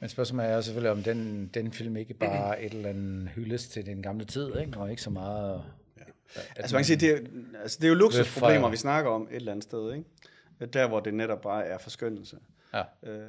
Men 0.00 0.08
spørgsmålet 0.08 0.50
er 0.50 0.54
jo 0.54 0.62
selvfølgelig, 0.62 0.90
om 0.90 1.02
den, 1.02 1.50
den 1.54 1.72
film 1.72 1.96
ikke 1.96 2.14
bare 2.14 2.60
et 2.64 2.74
eller 2.74 2.88
andet 2.88 3.28
hyldes 3.28 3.68
til 3.68 3.86
den 3.86 4.02
gamle 4.02 4.24
tid, 4.24 4.58
ikke? 4.58 4.78
og 4.78 4.90
ikke 4.90 5.02
så 5.02 5.10
meget... 5.10 5.64
Altså 6.56 6.76
man 6.76 6.80
kan 6.80 6.84
sige, 6.84 6.96
det 6.96 7.10
er, 7.10 7.18
altså, 7.62 7.78
det 7.80 7.84
er 7.84 7.88
jo 7.88 7.94
luksusproblemer, 7.94 8.68
vi 8.68 8.76
snakker 8.76 9.10
om 9.10 9.22
et 9.22 9.36
eller 9.36 9.52
andet 9.52 9.64
sted. 9.64 9.92
Ikke? 9.92 10.66
Der, 10.72 10.88
hvor 10.88 11.00
det 11.00 11.14
netop 11.14 11.40
bare 11.40 11.64
er 11.64 11.78
forskønnelse. 11.78 12.38
Ja. 12.74 12.82
Øh, 13.02 13.28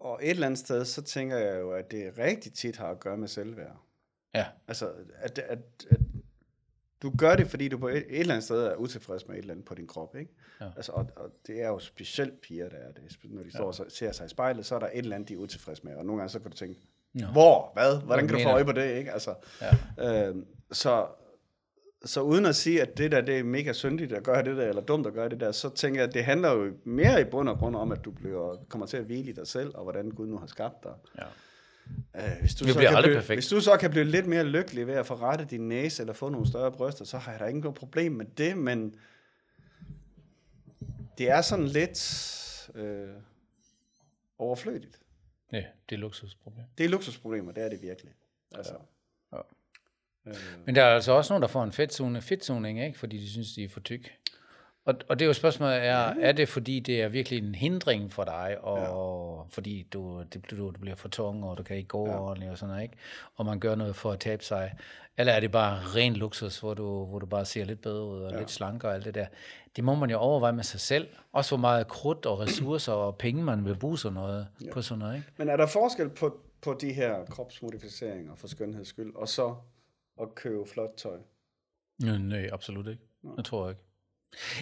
og 0.00 0.20
et 0.22 0.30
eller 0.30 0.46
andet 0.46 0.58
sted, 0.58 0.84
så 0.84 1.02
tænker 1.02 1.36
jeg 1.36 1.60
jo, 1.60 1.72
at 1.72 1.90
det 1.90 2.18
rigtig 2.18 2.52
tit 2.52 2.76
har 2.76 2.88
at 2.88 3.00
gøre 3.00 3.16
med 3.16 3.28
selvværd. 3.28 3.76
Ja. 4.34 4.46
Altså, 4.68 4.90
at, 5.18 5.38
at, 5.38 5.58
at 5.90 5.98
du 7.04 7.12
gør 7.18 7.36
det, 7.36 7.46
fordi 7.46 7.68
du 7.68 7.78
på 7.78 7.88
et, 7.88 7.96
et 7.96 8.04
eller 8.20 8.34
andet 8.34 8.44
sted 8.44 8.62
er 8.64 8.74
utilfreds 8.76 9.26
med 9.28 9.34
et 9.36 9.40
eller 9.40 9.54
andet 9.54 9.66
på 9.66 9.74
din 9.74 9.86
krop, 9.86 10.16
ikke? 10.16 10.30
Ja. 10.60 10.66
Altså, 10.76 10.92
og, 10.92 11.06
og 11.16 11.30
det 11.46 11.62
er 11.62 11.68
jo 11.68 11.78
specielt 11.78 12.40
piger, 12.40 12.68
der 12.68 12.76
er 12.76 12.92
det. 12.92 13.18
Når 13.24 13.42
de 13.42 13.50
står 13.50 13.64
og 13.64 13.74
så- 13.74 13.84
ser 13.88 14.12
sig 14.12 14.26
i 14.26 14.28
spejlet, 14.28 14.66
så 14.66 14.74
er 14.74 14.78
der 14.78 14.86
et 14.86 14.98
eller 14.98 15.14
andet, 15.16 15.28
de 15.28 15.34
er 15.34 15.38
utilfreds 15.38 15.84
med. 15.84 15.94
Og 15.96 16.06
nogle 16.06 16.20
gange 16.20 16.30
så 16.32 16.38
kan 16.38 16.50
du 16.50 16.56
tænke, 16.56 16.80
Nå. 17.14 17.26
hvor? 17.26 17.70
Hvad? 17.74 18.00
Hvordan 18.02 18.28
kan 18.28 18.36
du 18.38 18.42
få 18.42 18.48
øje 18.48 18.64
på 18.64 18.72
det, 18.72 18.96
ikke? 18.96 19.12
Altså, 19.12 19.34
Ja. 19.98 20.28
øh, 20.28 20.36
så, 20.72 21.06
så 22.04 22.20
uden 22.20 22.46
at 22.46 22.56
sige, 22.56 22.82
at 22.82 22.98
det 22.98 23.12
der 23.12 23.20
det 23.20 23.38
er 23.38 23.44
mega 23.44 23.72
syndigt 23.72 24.12
at 24.12 24.22
gøre 24.22 24.44
det 24.44 24.56
der, 24.56 24.68
eller 24.68 24.82
dumt 24.82 25.06
at 25.06 25.12
gøre 25.12 25.28
det 25.28 25.40
der, 25.40 25.52
så 25.52 25.68
tænker 25.74 26.00
jeg, 26.00 26.08
at 26.08 26.14
det 26.14 26.24
handler 26.24 26.52
jo 26.52 26.72
mere 26.84 27.20
i 27.20 27.24
bund 27.24 27.48
og 27.48 27.58
grund 27.58 27.76
om, 27.76 27.92
at 27.92 28.04
du 28.04 28.10
bliver, 28.10 28.56
kommer 28.68 28.86
til 28.86 28.96
at 28.96 29.04
hvile 29.04 29.30
i 29.30 29.32
dig 29.32 29.46
selv, 29.46 29.70
og 29.74 29.82
hvordan 29.82 30.10
Gud 30.10 30.26
nu 30.26 30.38
har 30.38 30.46
skabt 30.46 30.84
dig. 30.84 30.92
Ja. 31.18 31.24
Øh, 32.16 32.22
hvis, 32.40 32.54
du 32.54 32.66
så 32.68 32.74
bliver 32.78 32.90
kan 32.90 33.02
blive, 33.02 33.14
perfekt. 33.14 33.36
hvis 33.36 33.46
du 33.48 33.60
så 33.60 33.76
kan 33.76 33.90
blive 33.90 34.04
lidt 34.04 34.26
mere 34.26 34.44
lykkelig 34.44 34.86
ved 34.86 34.94
at 34.94 35.06
få 35.06 35.14
rettet 35.14 35.50
din 35.50 35.68
næse, 35.68 36.02
eller 36.02 36.12
få 36.12 36.28
nogle 36.28 36.48
større 36.48 36.72
bryster, 36.72 37.04
så 37.04 37.18
har 37.18 37.30
jeg 37.32 37.40
da 37.40 37.44
ikke 37.46 37.60
noget 37.60 37.74
problem 37.74 38.12
med 38.12 38.26
det, 38.38 38.58
men 38.58 38.94
det 41.18 41.30
er 41.30 41.40
sådan 41.42 41.66
lidt 41.68 42.70
øh, 42.74 43.08
overflødigt. 44.38 44.98
ja, 45.52 45.64
det 45.88 45.94
er 45.94 46.00
luksusproblem. 46.00 46.64
Det 46.78 46.84
er 46.84 46.88
luksusproblemer, 46.88 47.52
det 47.52 47.64
er 47.64 47.68
det 47.68 47.82
virkelig. 47.82 48.12
Altså, 48.54 48.74
Ja. 49.32 49.38
øh, 50.26 50.34
Men 50.66 50.74
der 50.74 50.82
er 50.84 50.94
altså 50.94 51.12
også 51.12 51.32
nogen, 51.32 51.42
der 51.42 51.48
får 51.48 51.64
en 51.64 51.72
fedtzone, 51.72 52.22
fedtzoning, 52.22 52.84
ikke? 52.84 52.98
fordi 52.98 53.18
de 53.18 53.30
synes, 53.30 53.54
de 53.54 53.64
er 53.64 53.68
for 53.68 53.80
tyk. 53.80 54.12
Og, 54.84 54.94
og 55.08 55.18
det 55.18 55.24
er 55.24 55.26
jo 55.26 55.32
spørgsmålet, 55.32 55.76
er, 55.76 56.14
er 56.20 56.32
det 56.32 56.48
fordi, 56.48 56.80
det 56.80 57.02
er 57.02 57.08
virkelig 57.08 57.38
en 57.38 57.54
hindring 57.54 58.12
for 58.12 58.24
dig, 58.24 58.56
og 58.60 58.78
ja. 58.78 59.54
fordi 59.54 59.82
du, 59.92 60.22
det, 60.32 60.50
du, 60.50 60.56
du 60.56 60.80
bliver 60.80 60.96
for 60.96 61.08
tung, 61.08 61.44
og 61.44 61.58
du 61.58 61.62
kan 61.62 61.76
ikke 61.76 61.88
gå 61.88 62.08
ja. 62.08 62.20
ordentligt 62.20 62.50
og 62.50 62.58
sådan 62.58 62.70
noget, 62.70 62.82
ikke? 62.82 62.96
og 63.34 63.46
man 63.46 63.60
gør 63.60 63.74
noget 63.74 63.96
for 63.96 64.12
at 64.12 64.20
tabe 64.20 64.44
sig? 64.44 64.74
Eller 65.18 65.32
er 65.32 65.40
det 65.40 65.52
bare 65.52 65.80
ren 65.80 66.14
luksus, 66.14 66.60
hvor 66.60 66.74
du, 66.74 67.04
hvor 67.04 67.18
du 67.18 67.26
bare 67.26 67.44
ser 67.44 67.64
lidt 67.64 67.80
bedre 67.80 68.04
ud, 68.04 68.22
og 68.22 68.32
ja. 68.32 68.38
lidt 68.38 68.50
slankere 68.50 68.90
og 68.90 68.94
alt 68.94 69.04
det 69.04 69.14
der? 69.14 69.26
Det 69.76 69.84
må 69.84 69.94
man 69.94 70.10
jo 70.10 70.18
overveje 70.18 70.52
med 70.52 70.64
sig 70.64 70.80
selv. 70.80 71.08
Også 71.32 71.50
hvor 71.50 71.60
meget 71.60 71.88
krudt 71.88 72.26
og 72.26 72.40
ressourcer 72.40 72.92
og 72.92 73.16
penge, 73.16 73.42
man 73.42 73.64
vil 73.64 73.78
bruge 73.78 73.98
sådan 73.98 74.14
noget, 74.14 74.46
ja. 74.64 74.72
på 74.72 74.82
sådan 74.82 74.98
noget. 74.98 75.16
Ikke? 75.16 75.28
Men 75.38 75.48
er 75.48 75.56
der 75.56 75.66
forskel 75.66 76.08
på, 76.08 76.40
på 76.60 76.76
de 76.80 76.92
her 76.92 77.24
kropsmodificeringer 77.24 78.34
for 78.34 78.48
skønheds 78.48 78.88
skyld, 78.88 79.14
og 79.14 79.28
så 79.28 79.54
at 80.22 80.34
købe 80.34 80.66
flot 80.66 80.90
tøj? 80.96 81.18
Nej, 82.02 82.18
nej, 82.18 82.48
absolut 82.52 82.86
ikke. 82.86 83.02
Jeg 83.36 83.44
tror 83.44 83.68
ikke. 83.68 83.80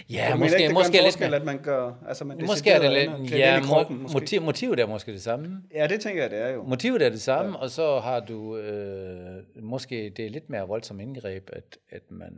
Ja, 0.09 0.25
Jeg 0.29 0.39
måske, 0.39 0.55
ikke, 0.57 0.67
det 0.67 0.73
måske 0.73 0.91
lidt 0.91 1.03
forskel, 1.03 1.29
mere. 1.29 1.35
at 1.39 1.45
man 1.45 1.57
gør... 1.63 1.93
Altså, 2.07 2.25
man 2.25 2.37
Måske 2.45 2.69
er 2.69 2.79
det 2.79 2.91
lidt, 2.91 3.31
ja, 3.31 3.55
ind 3.57 3.65
i 3.65 3.67
kroppen, 3.67 4.01
måske. 4.01 4.15
motiv, 4.15 4.41
motivet 4.41 4.79
er 4.79 4.85
måske 4.87 5.11
det 5.11 5.21
samme. 5.21 5.61
Ja, 5.73 5.87
det 5.87 6.01
tænker 6.01 6.21
jeg, 6.21 6.31
det 6.31 6.39
er 6.39 6.49
jo. 6.49 6.63
Motivet 6.63 7.01
er 7.01 7.09
det 7.09 7.21
samme, 7.21 7.51
ja. 7.51 7.57
og 7.57 7.69
så 7.69 7.99
har 7.99 8.19
du 8.19 8.57
øh, 8.57 9.43
måske, 9.63 10.13
det 10.17 10.25
er 10.25 10.29
lidt 10.29 10.49
mere 10.49 10.67
voldsomt 10.67 11.01
indgreb, 11.01 11.49
at, 11.53 11.77
at 11.89 12.01
man 12.11 12.33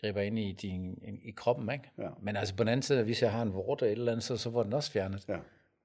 griber 0.00 0.20
ind 0.20 0.38
i, 0.38 0.52
din, 0.52 0.98
i 1.24 1.30
kroppen, 1.36 1.70
ikke? 1.72 1.90
Ja. 1.98 2.08
Men 2.22 2.36
altså 2.36 2.54
på 2.54 2.62
den 2.62 2.68
anden 2.68 2.82
side, 2.82 3.02
hvis 3.02 3.22
jeg 3.22 3.32
har 3.32 3.42
en 3.42 3.54
vorte 3.54 3.84
eller 3.84 4.00
eller 4.00 4.12
andet, 4.12 4.24
så, 4.24 4.36
så 4.36 4.50
var 4.50 4.62
den 4.62 4.72
også 4.72 4.92
fjernet. 4.92 5.24
Ja. 5.28 5.36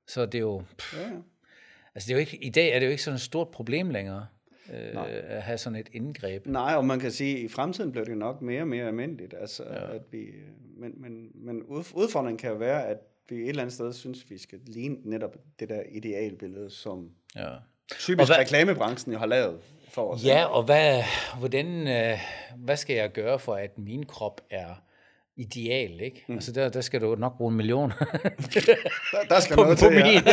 Så 0.07 0.25
det 0.25 0.35
er 0.35 0.39
jo, 0.39 0.63
pff, 0.77 0.93
Ja, 0.97 1.01
ja. 1.01 1.07
altså 1.95 2.07
det 2.07 2.09
er 2.09 2.13
jo 2.15 2.19
ikke, 2.19 2.43
i 2.43 2.50
dag 2.50 2.69
er 2.75 2.79
det 2.79 2.85
jo 2.85 2.91
ikke 2.91 3.03
sådan 3.03 3.15
et 3.15 3.21
stort 3.21 3.47
problem 3.50 3.89
længere, 3.89 4.25
øh, 4.74 5.03
at 5.27 5.41
have 5.41 5.57
sådan 5.57 5.79
et 5.79 5.89
indgreb. 5.93 6.45
Nej, 6.45 6.74
og 6.75 6.86
man 6.86 7.00
kan 7.00 7.12
sige, 7.12 7.38
at 7.38 7.43
i 7.43 7.48
fremtiden 7.48 7.91
bliver 7.91 8.05
det 8.05 8.17
nok 8.17 8.41
mere 8.41 8.62
og 8.62 8.67
mere 8.67 8.86
almindeligt. 8.88 9.34
Altså, 9.41 9.63
ja. 9.63 9.95
at 9.95 10.01
vi, 10.12 10.25
men, 10.77 10.91
men, 11.01 11.27
men 11.36 11.63
ud- 11.63 11.84
udfordringen 11.93 12.38
kan 12.38 12.50
jo 12.50 12.55
være, 12.55 12.88
at 12.88 12.98
vi 13.29 13.36
et 13.36 13.50
eller 13.50 13.62
andet 13.62 13.74
sted 13.74 13.93
synes, 13.93 14.29
vi 14.29 14.38
skal 14.38 14.60
ligne 14.67 14.95
netop 15.03 15.36
det 15.60 15.69
der 15.69 15.81
idealbillede, 15.91 16.69
som 16.69 17.10
Ja. 17.36 17.48
typisk 17.91 18.19
Og 18.22 18.27
hvad- 18.27 18.38
reklamebranchen 18.38 19.13
jo 19.13 19.19
har 19.19 19.25
lavet 19.25 19.60
for 19.89 20.13
os. 20.13 20.25
Ja, 20.25 20.45
og 20.45 20.63
hvad, 20.63 21.03
hvordan, 21.39 21.88
øh, 21.88 22.17
hvad 22.57 22.77
skal 22.77 22.95
jeg 22.95 23.12
gøre 23.12 23.39
for, 23.39 23.55
at 23.55 23.77
min 23.77 24.05
krop 24.05 24.41
er 24.50 24.81
ideal, 25.38 26.01
ikke? 26.01 26.25
Mm. 26.27 26.34
Altså 26.34 26.51
der, 26.51 26.70
der 26.70 26.82
skal 26.82 27.01
du 27.01 27.15
nok 27.15 27.38
bruge 27.38 27.51
en 27.51 27.58
million 27.58 27.89
Der, 27.92 29.20
der 29.30 29.39
skal 29.39 29.56
på, 29.56 29.62
noget 29.62 29.77
på 29.77 29.86
til, 29.86 29.96
ja. 29.96 30.32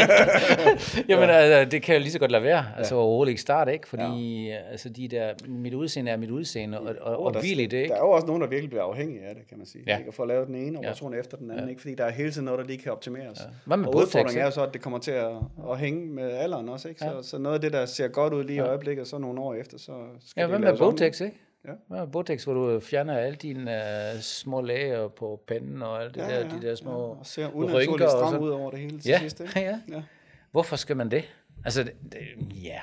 Jamen, 1.08 1.30
altså, 1.30 1.70
det 1.70 1.82
kan 1.82 1.92
jeg 1.92 2.00
lige 2.00 2.12
så 2.12 2.18
godt 2.18 2.30
lade 2.30 2.42
være. 2.42 2.64
Altså 2.78 2.94
overhovedet 2.94 3.30
ikke 3.30 3.40
starte, 3.40 3.72
ikke? 3.72 3.88
Fordi 3.88 4.46
ja. 4.46 4.56
altså, 4.70 4.88
de 4.88 5.08
der, 5.08 5.34
mit 5.48 5.74
udseende 5.74 6.10
er 6.10 6.16
mit 6.16 6.30
udseende, 6.30 6.80
og, 6.80 6.96
og, 7.00 7.24
og 7.24 7.34
der, 7.34 7.40
hvil 7.40 7.60
i 7.60 7.66
det, 7.66 7.76
ikke? 7.76 7.88
Der 7.88 7.94
er 7.94 8.04
jo 8.04 8.10
også 8.10 8.26
nogen, 8.26 8.42
der 8.42 8.48
virkelig 8.48 8.70
bliver 8.70 8.82
afhængige 8.82 9.24
af 9.24 9.34
det, 9.34 9.48
kan 9.48 9.58
man 9.58 9.66
sige. 9.66 9.84
Ja. 9.86 9.98
Ikke? 9.98 10.08
At 10.08 10.14
få 10.14 10.24
lavet 10.24 10.46
den 10.46 10.54
ene 10.54 10.78
operation 10.78 11.12
ja. 11.12 11.20
efter 11.20 11.36
den 11.36 11.50
anden, 11.50 11.68
ikke? 11.68 11.80
fordi 11.80 11.94
der 11.94 12.04
er 12.04 12.10
hele 12.10 12.30
tiden 12.30 12.44
noget, 12.44 12.60
der 12.60 12.66
lige 12.66 12.78
kan 12.78 12.92
optimeres. 12.92 13.38
Ja. 13.40 13.44
Hvad 13.66 13.76
med 13.76 13.86
og 13.86 13.92
Botox, 13.92 14.06
udfordringen 14.06 14.42
er 14.42 14.46
ikke? 14.46 14.46
jo 14.46 14.50
så, 14.50 14.66
at 14.66 14.74
det 14.74 14.82
kommer 14.82 14.98
til 14.98 15.10
at, 15.10 15.32
at 15.70 15.78
hænge 15.78 16.06
med 16.06 16.30
alderen 16.30 16.68
også. 16.68 16.88
Ikke? 16.88 17.00
Så, 17.00 17.22
så 17.22 17.38
noget 17.38 17.54
af 17.54 17.60
det, 17.60 17.72
der 17.72 17.86
ser 17.86 18.08
godt 18.08 18.32
ud 18.32 18.44
lige 18.44 18.56
i 18.56 18.60
øjeblikket, 18.60 19.08
så 19.08 19.18
nogle 19.18 19.40
år 19.40 19.54
efter, 19.54 19.78
så 19.78 19.92
skal 20.26 20.40
Ja, 20.40 20.42
det 20.42 20.50
hvad 20.50 20.58
med 20.58 20.66
laves 20.66 20.80
om, 20.80 20.92
Botox, 20.92 21.20
ikke? 21.20 21.36
Ja. 21.68 21.72
Med 21.90 22.06
Botox, 22.06 22.44
hvor 22.44 22.54
du 22.54 22.80
fjerner 22.80 23.18
alle 23.18 23.36
dine 23.36 23.82
uh, 24.14 24.20
små 24.20 24.60
lager 24.60 25.08
på 25.08 25.40
panden 25.48 25.82
og 25.82 26.02
alt 26.02 26.14
det 26.14 26.20
Ja, 26.20 26.26
der, 26.28 26.34
ja, 26.46 26.56
de 26.56 26.62
der 26.62 26.74
små 26.74 26.90
ja. 26.90 26.96
Og 27.18 27.26
ser 27.26 27.54
unaturligt 27.54 28.02
og 28.02 28.10
stram 28.10 28.42
ud 28.42 28.50
over 28.50 28.70
det 28.70 28.80
hele 28.80 29.00
til 29.00 29.08
Ja, 29.08 29.18
sidst. 29.18 29.40
Ikke? 29.40 29.60
ja. 29.70 29.78
Ja. 29.88 30.02
Hvorfor 30.50 30.76
skal 30.76 30.96
man 30.96 31.10
det? 31.10 31.24
Altså, 31.64 31.82
det, 31.84 31.92
det, 32.12 32.18
ja. 32.64 32.80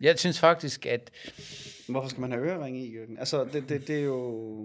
Jeg 0.00 0.18
synes 0.18 0.40
faktisk, 0.40 0.86
at... 0.86 1.10
Hvorfor 1.88 2.08
skal 2.08 2.20
man 2.20 2.32
have 2.32 2.44
ørering 2.44 2.78
i, 2.78 2.94
Jørgen? 2.94 3.18
Altså, 3.18 3.44
det, 3.44 3.68
det, 3.68 3.88
det 3.88 3.98
er 3.98 4.04
jo... 4.04 4.62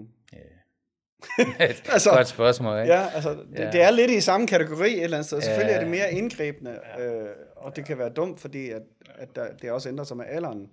Et 1.60 1.82
Altså- 1.92 2.10
godt 2.10 2.28
spørgsmål, 2.28 2.80
ikke? 2.80 2.92
Ja, 2.94 3.06
altså, 3.14 3.30
det, 3.30 3.46
Ja. 3.58 3.70
det 3.70 3.82
er 3.82 3.90
lidt 3.90 4.10
i 4.10 4.20
samme 4.20 4.46
kategori 4.46 4.92
et 4.92 5.04
eller 5.04 5.16
andet 5.16 5.26
sted. 5.26 5.40
Selvfølgelig 5.40 5.74
er 5.74 5.78
det 5.78 5.86
Ja. 5.86 5.90
mere 5.90 6.12
indgribende, 6.12 6.78
øh, 7.00 7.26
og 7.56 7.76
det 7.76 7.84
kan 7.84 7.98
være 7.98 8.08
dumt, 8.08 8.40
fordi 8.40 8.70
at, 8.70 8.82
at 9.14 9.36
der, 9.36 9.46
det 9.62 9.70
også 9.70 9.88
ændrer 9.88 10.04
sig 10.04 10.16
med 10.16 10.24
alderen. 10.28 10.70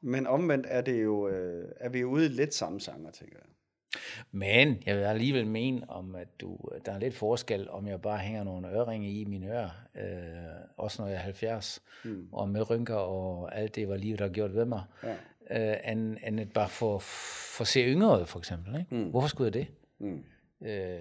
Men 0.00 0.26
omvendt 0.26 0.66
er 0.68 0.80
det 0.80 1.04
jo, 1.04 1.28
øh, 1.28 1.68
er 1.76 1.88
vi 1.88 2.04
ude 2.04 2.24
i 2.24 2.28
lidt 2.28 2.54
samme 2.54 2.80
sanger, 2.80 3.10
tænker 3.10 3.36
jeg. 3.36 3.48
Men 4.30 4.82
jeg 4.86 4.96
vil 4.96 5.02
alligevel 5.02 5.46
mene 5.46 5.90
om, 5.90 6.14
at 6.14 6.40
du, 6.40 6.58
der 6.86 6.92
er 6.92 6.98
lidt 6.98 7.14
forskel, 7.14 7.70
om 7.70 7.86
jeg 7.86 8.02
bare 8.02 8.18
hænger 8.18 8.44
nogle 8.44 8.68
øreringe 8.68 9.12
i 9.12 9.24
mine 9.24 9.46
ører, 9.46 9.70
øh, 9.94 10.04
også 10.76 11.02
når 11.02 11.08
jeg 11.08 11.16
er 11.16 11.20
70, 11.20 11.82
mm. 12.04 12.28
og 12.32 12.48
med 12.48 12.70
rynker 12.70 12.94
og 12.94 13.56
alt 13.58 13.74
det, 13.74 13.88
var 13.88 13.96
livet 13.96 14.20
har 14.20 14.28
gjort 14.28 14.54
ved 14.54 14.64
mig, 14.64 14.82
ja. 15.50 15.72
øh, 15.72 15.92
end, 15.92 16.16
end 16.26 16.40
at 16.40 16.52
bare 16.52 16.68
få, 16.68 16.98
få 16.98 17.64
se 17.64 17.80
yngre 17.80 18.20
ud, 18.20 18.26
for 18.26 18.38
eksempel. 18.38 18.78
Ikke? 18.78 18.94
Mm. 18.94 19.10
Hvorfor 19.10 19.28
skulle 19.28 19.46
jeg 19.46 19.54
det? 19.54 19.66
Mm. 19.98 20.24
Øh, 20.62 20.98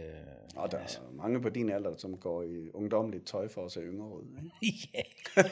Og 0.55 0.71
der 0.71 0.77
er 0.77 1.11
mange 1.13 1.41
på 1.41 1.49
din 1.49 1.69
alder, 1.69 1.97
som 1.97 2.17
går 2.17 2.43
i 2.43 2.69
ungdommeligt 2.73 3.27
tøj 3.27 3.47
for 3.47 3.65
at 3.65 3.71
se 3.71 3.79
yngre 3.79 4.07
ud. 4.07 4.23
Ikke? 4.61 4.89
ja. 4.93 5.01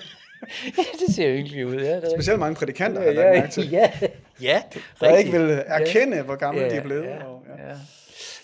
ja, 0.78 0.84
det 1.08 1.16
ser 1.16 1.36
ynkeligt 1.38 1.68
ud. 1.68 1.76
Ja, 1.76 1.96
det 1.96 2.04
er 2.04 2.10
Specielt 2.18 2.40
mange 2.40 2.56
prædikanter 2.56 3.02
har 3.02 3.12
lagt 3.12 3.38
mærke 3.40 3.52
til. 3.52 3.70
ja, 3.80 3.92
ja, 4.42 4.64
Der 5.00 5.18
ikke 5.18 5.32
vil 5.32 5.64
erkende, 5.66 6.22
hvor 6.22 6.36
gamle 6.36 6.62
de 6.62 6.76
er 6.76 6.84
blevet. 6.84 7.04
Ja, 7.04 7.24
Og, 7.26 7.44
ja. 7.58 7.68
ja. 7.70 7.78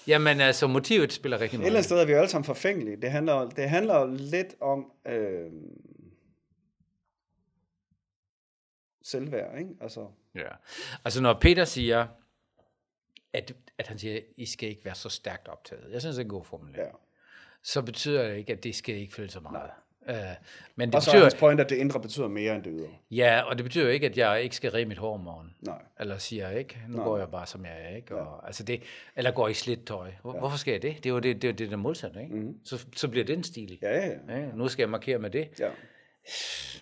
Jamen 0.08 0.42
altså, 0.42 0.68
motivet 0.68 1.14
spiller 1.14 1.42
rigtig 1.42 1.56
Et 1.56 1.60
meget. 1.60 1.68
eller 1.68 1.78
andet 1.78 1.86
sted 1.86 1.98
er 1.98 2.06
vi 2.06 2.12
jo 2.12 2.18
alle 2.18 2.30
sammen 2.30 2.46
forfængelige. 2.46 2.98
Det 3.02 3.12
handler, 3.12 3.50
det 3.50 3.70
handler 3.70 4.06
lidt 4.18 4.56
om 4.62 4.92
øh, 5.08 5.52
selvværd, 9.04 9.58
ikke? 9.60 9.70
Altså, 9.82 10.08
Ja. 10.36 10.48
Altså 11.06 11.22
når 11.22 11.38
Peter 11.42 11.66
siger, 11.66 12.08
at, 13.34 13.54
at 13.82 13.88
han 13.88 13.98
siger, 14.00 14.20
I 14.38 14.46
skal 14.46 14.70
ikke 14.70 14.86
være 14.86 14.96
så 14.96 15.10
stærkt 15.10 15.48
optaget. 15.48 15.84
Jeg 15.92 16.02
synes, 16.02 16.16
det 16.16 16.22
er 16.22 16.26
en 16.26 16.30
god 16.30 16.46
formulering. 16.46 16.78
ja. 16.86 16.90
Så 17.64 17.82
betyder 17.82 18.28
det 18.28 18.38
ikke, 18.38 18.54
at 18.54 18.64
det 18.64 18.76
skal 18.76 18.96
ikke 18.96 19.14
føle 19.14 19.30
så 19.30 19.40
meget. 19.40 19.70
Uh, 20.10 20.16
men 20.76 20.88
det 20.90 20.96
Og 20.96 21.02
så 21.04 21.10
er 21.10 21.14
betyder, 21.14 21.24
hans 21.26 21.36
point, 21.36 21.60
at 21.62 21.70
det 21.70 21.76
indre 21.76 22.00
betyder 22.02 22.28
mere 22.28 22.56
end 22.56 22.64
det 22.64 22.74
ydre. 22.76 22.88
ja, 23.12 23.42
og 23.42 23.58
det 23.58 23.64
betyder 23.66 23.90
ikke, 23.90 24.06
at 24.06 24.18
jeg 24.18 24.42
ikke 24.44 24.56
skal 24.56 24.72
ræbe 24.72 24.88
mit 24.88 24.98
hår 24.98 25.14
om 25.14 25.20
morgenen. 25.20 25.56
Nej. 25.62 25.82
Eller 26.00 26.18
siger 26.18 26.50
jeg 26.50 26.60
ikke, 26.60 26.80
nu 26.90 26.96
Nej. 26.98 27.06
går 27.06 27.18
jeg 27.18 27.30
bare 27.32 27.48
som 27.48 27.66
jeg 27.66 27.82
er, 27.92 27.96
ikke? 27.96 28.16
Og, 28.16 28.46
altså 28.48 28.64
det, 28.64 28.84
eller 29.16 29.32
går 29.32 29.48
i 29.48 29.54
slidt 29.54 29.86
tøj. 29.88 30.12
Hvor, 30.22 30.40
Hvorfor 30.40 30.58
skal 30.58 30.72
jeg 30.72 30.82
det? 30.82 30.96
Det 30.98 31.06
er 31.06 31.10
jo 31.10 31.20
det, 31.20 31.36
det, 31.42 31.44
er 31.44 31.52
jo 31.52 31.56
det 31.56 31.68
der 31.68 31.74
er 31.74 31.78
modsat, 31.78 32.16
ikke? 32.22 32.36
Mm. 32.36 32.58
Så, 32.66 32.86
så 32.96 33.08
bliver 33.08 33.26
det 33.26 33.38
en 33.38 33.44
stil. 33.44 33.80
Ja, 33.82 33.98
ja, 33.98 34.08
ja. 34.30 34.40
Ja, 34.40 34.46
nu 34.56 34.68
skal 34.68 34.84
jeg 34.84 34.90
markere 34.90 35.20
med 35.20 35.30
det. 35.30 35.50
ja. 35.60 35.70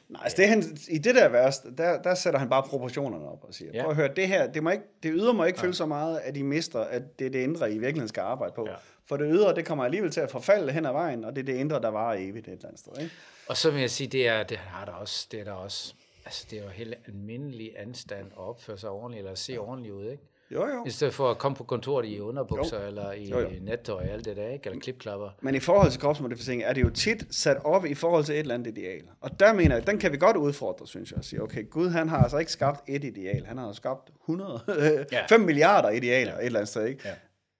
Nej, 0.09 0.21
altså 0.23 0.37
det, 0.37 0.47
han, 0.47 0.77
i 0.89 0.97
det 0.97 1.15
der 1.15 1.29
vers, 1.29 1.59
der, 1.59 2.01
der 2.01 2.15
sætter 2.15 2.39
han 2.39 2.49
bare 2.49 2.63
proportionerne 2.63 3.29
op 3.29 3.43
og 3.43 3.53
siger, 3.53 3.71
Ja. 3.73 3.77
ja. 3.77 3.83
prøv 3.83 3.89
at 3.91 3.95
høre, 3.95 4.13
det 4.15 4.27
her, 4.27 4.51
det, 4.51 4.63
må 4.63 4.69
ikke, 4.69 4.83
det 5.03 5.11
ydre 5.15 5.33
må 5.33 5.43
ikke 5.43 5.59
ja. 5.59 5.63
føle 5.63 5.73
så 5.73 5.85
meget, 5.85 6.19
at 6.19 6.37
I 6.37 6.41
mister, 6.41 6.79
at 6.79 7.19
det 7.19 7.27
er 7.27 7.31
det 7.31 7.39
indre, 7.39 7.71
I 7.73 7.77
virkelig 7.77 8.09
skal 8.09 8.21
arbejde 8.21 8.53
på. 8.55 8.65
Ja. 8.65 8.71
Ja. 8.71 8.77
For 9.05 9.17
det 9.17 9.27
ydre, 9.31 9.55
det 9.55 9.65
kommer 9.65 9.85
alligevel 9.85 10.11
til 10.11 10.21
at 10.21 10.31
forfalde 10.31 10.71
hen 10.73 10.85
ad 10.85 10.91
vejen, 10.91 11.23
og 11.25 11.35
det 11.35 11.41
er 11.41 11.45
det 11.45 11.55
indre, 11.55 11.81
der 11.81 11.87
varer 11.89 12.17
evigt 12.19 12.47
et 12.47 12.51
eller 12.53 12.65
andet 12.67 12.79
sted. 12.79 12.97
Ikke? 13.01 13.13
Og 13.47 13.57
så 13.57 13.71
vil 13.71 13.81
jeg 13.81 13.91
sige, 13.91 14.07
det 14.07 14.27
er, 14.27 14.43
det 14.43 14.57
har 14.57 14.85
der 14.85 14.91
også, 14.91 15.27
det 15.31 15.39
er 15.39 15.43
der 15.43 15.51
også, 15.51 15.93
altså 16.25 16.45
det 16.49 16.59
er 16.59 16.63
jo 16.63 16.69
helt 16.69 16.93
almindelig 17.07 17.73
anstand 17.77 18.25
at 18.25 18.37
opføre 18.37 18.77
sig 18.77 18.89
ordentligt, 18.89 19.19
eller 19.19 19.35
se 19.35 19.57
ordentligt 19.57 19.93
ud, 19.93 20.11
ikke? 20.11 20.23
Jo, 20.51 20.65
jo. 20.67 20.83
I 20.85 20.89
stedet 20.89 21.13
for 21.13 21.31
at 21.31 21.37
komme 21.37 21.55
på 21.55 21.63
kontoret 21.63 22.05
i 22.05 22.19
underbukser, 22.19 22.81
Jo. 22.81 22.87
eller 22.87 23.11
i 23.11 23.23
Jo, 23.29 23.39
jo. 23.39 23.47
nettøj, 23.61 24.03
alt 24.03 24.25
det 24.25 24.37
der, 24.37 24.47
ikke? 24.49 24.69
Eller 24.69 24.79
klipklapper. 24.79 25.29
Men 25.41 25.55
i 25.55 25.59
forhold 25.59 25.91
til 25.91 26.01
kropsmodificering 26.01 26.63
er 26.63 26.73
det 26.73 26.81
jo 26.81 26.89
tit 26.89 27.25
sat 27.31 27.57
op 27.63 27.85
i 27.85 27.93
forhold 27.93 28.23
til 28.23 28.35
et 28.35 28.39
eller 28.39 28.53
andet 28.55 28.77
ideal. 28.77 29.01
Og 29.21 29.39
der 29.39 29.53
mener 29.53 29.75
jeg, 29.75 29.87
den 29.87 29.97
kan 29.97 30.11
vi 30.11 30.17
godt 30.17 30.37
udfordre, 30.37 30.87
synes 30.87 31.11
jeg, 31.11 31.17
og 31.17 31.23
sige, 31.25 31.43
okay, 31.43 31.69
Gud 31.69 31.89
han 31.89 32.09
har 32.09 32.17
altså 32.23 32.37
ikke 32.37 32.51
skabt 32.51 32.81
et 32.89 33.03
ideal, 33.03 33.45
han 33.45 33.57
har 33.57 33.71
skabt 33.71 34.09
100, 34.23 34.61
Ja. 35.11 35.25
5 35.29 35.39
milliarder 35.41 35.89
idealer 35.89 36.37
et 36.37 36.45
eller 36.45 36.59
andet 36.59 36.69
sted, 36.69 36.85
ikke? 36.85 37.01
Ja. 37.07 37.13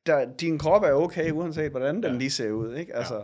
Der, 0.05 0.25
din 0.39 0.57
krop 0.59 0.83
er 0.83 0.91
okay, 0.93 1.31
uanset 1.31 1.71
hvordan 1.71 2.03
den 2.03 2.17
lige 2.17 2.29
ser 2.31 2.51
ud, 2.51 2.75
ikke? 2.75 2.95
Altså, 2.95 3.21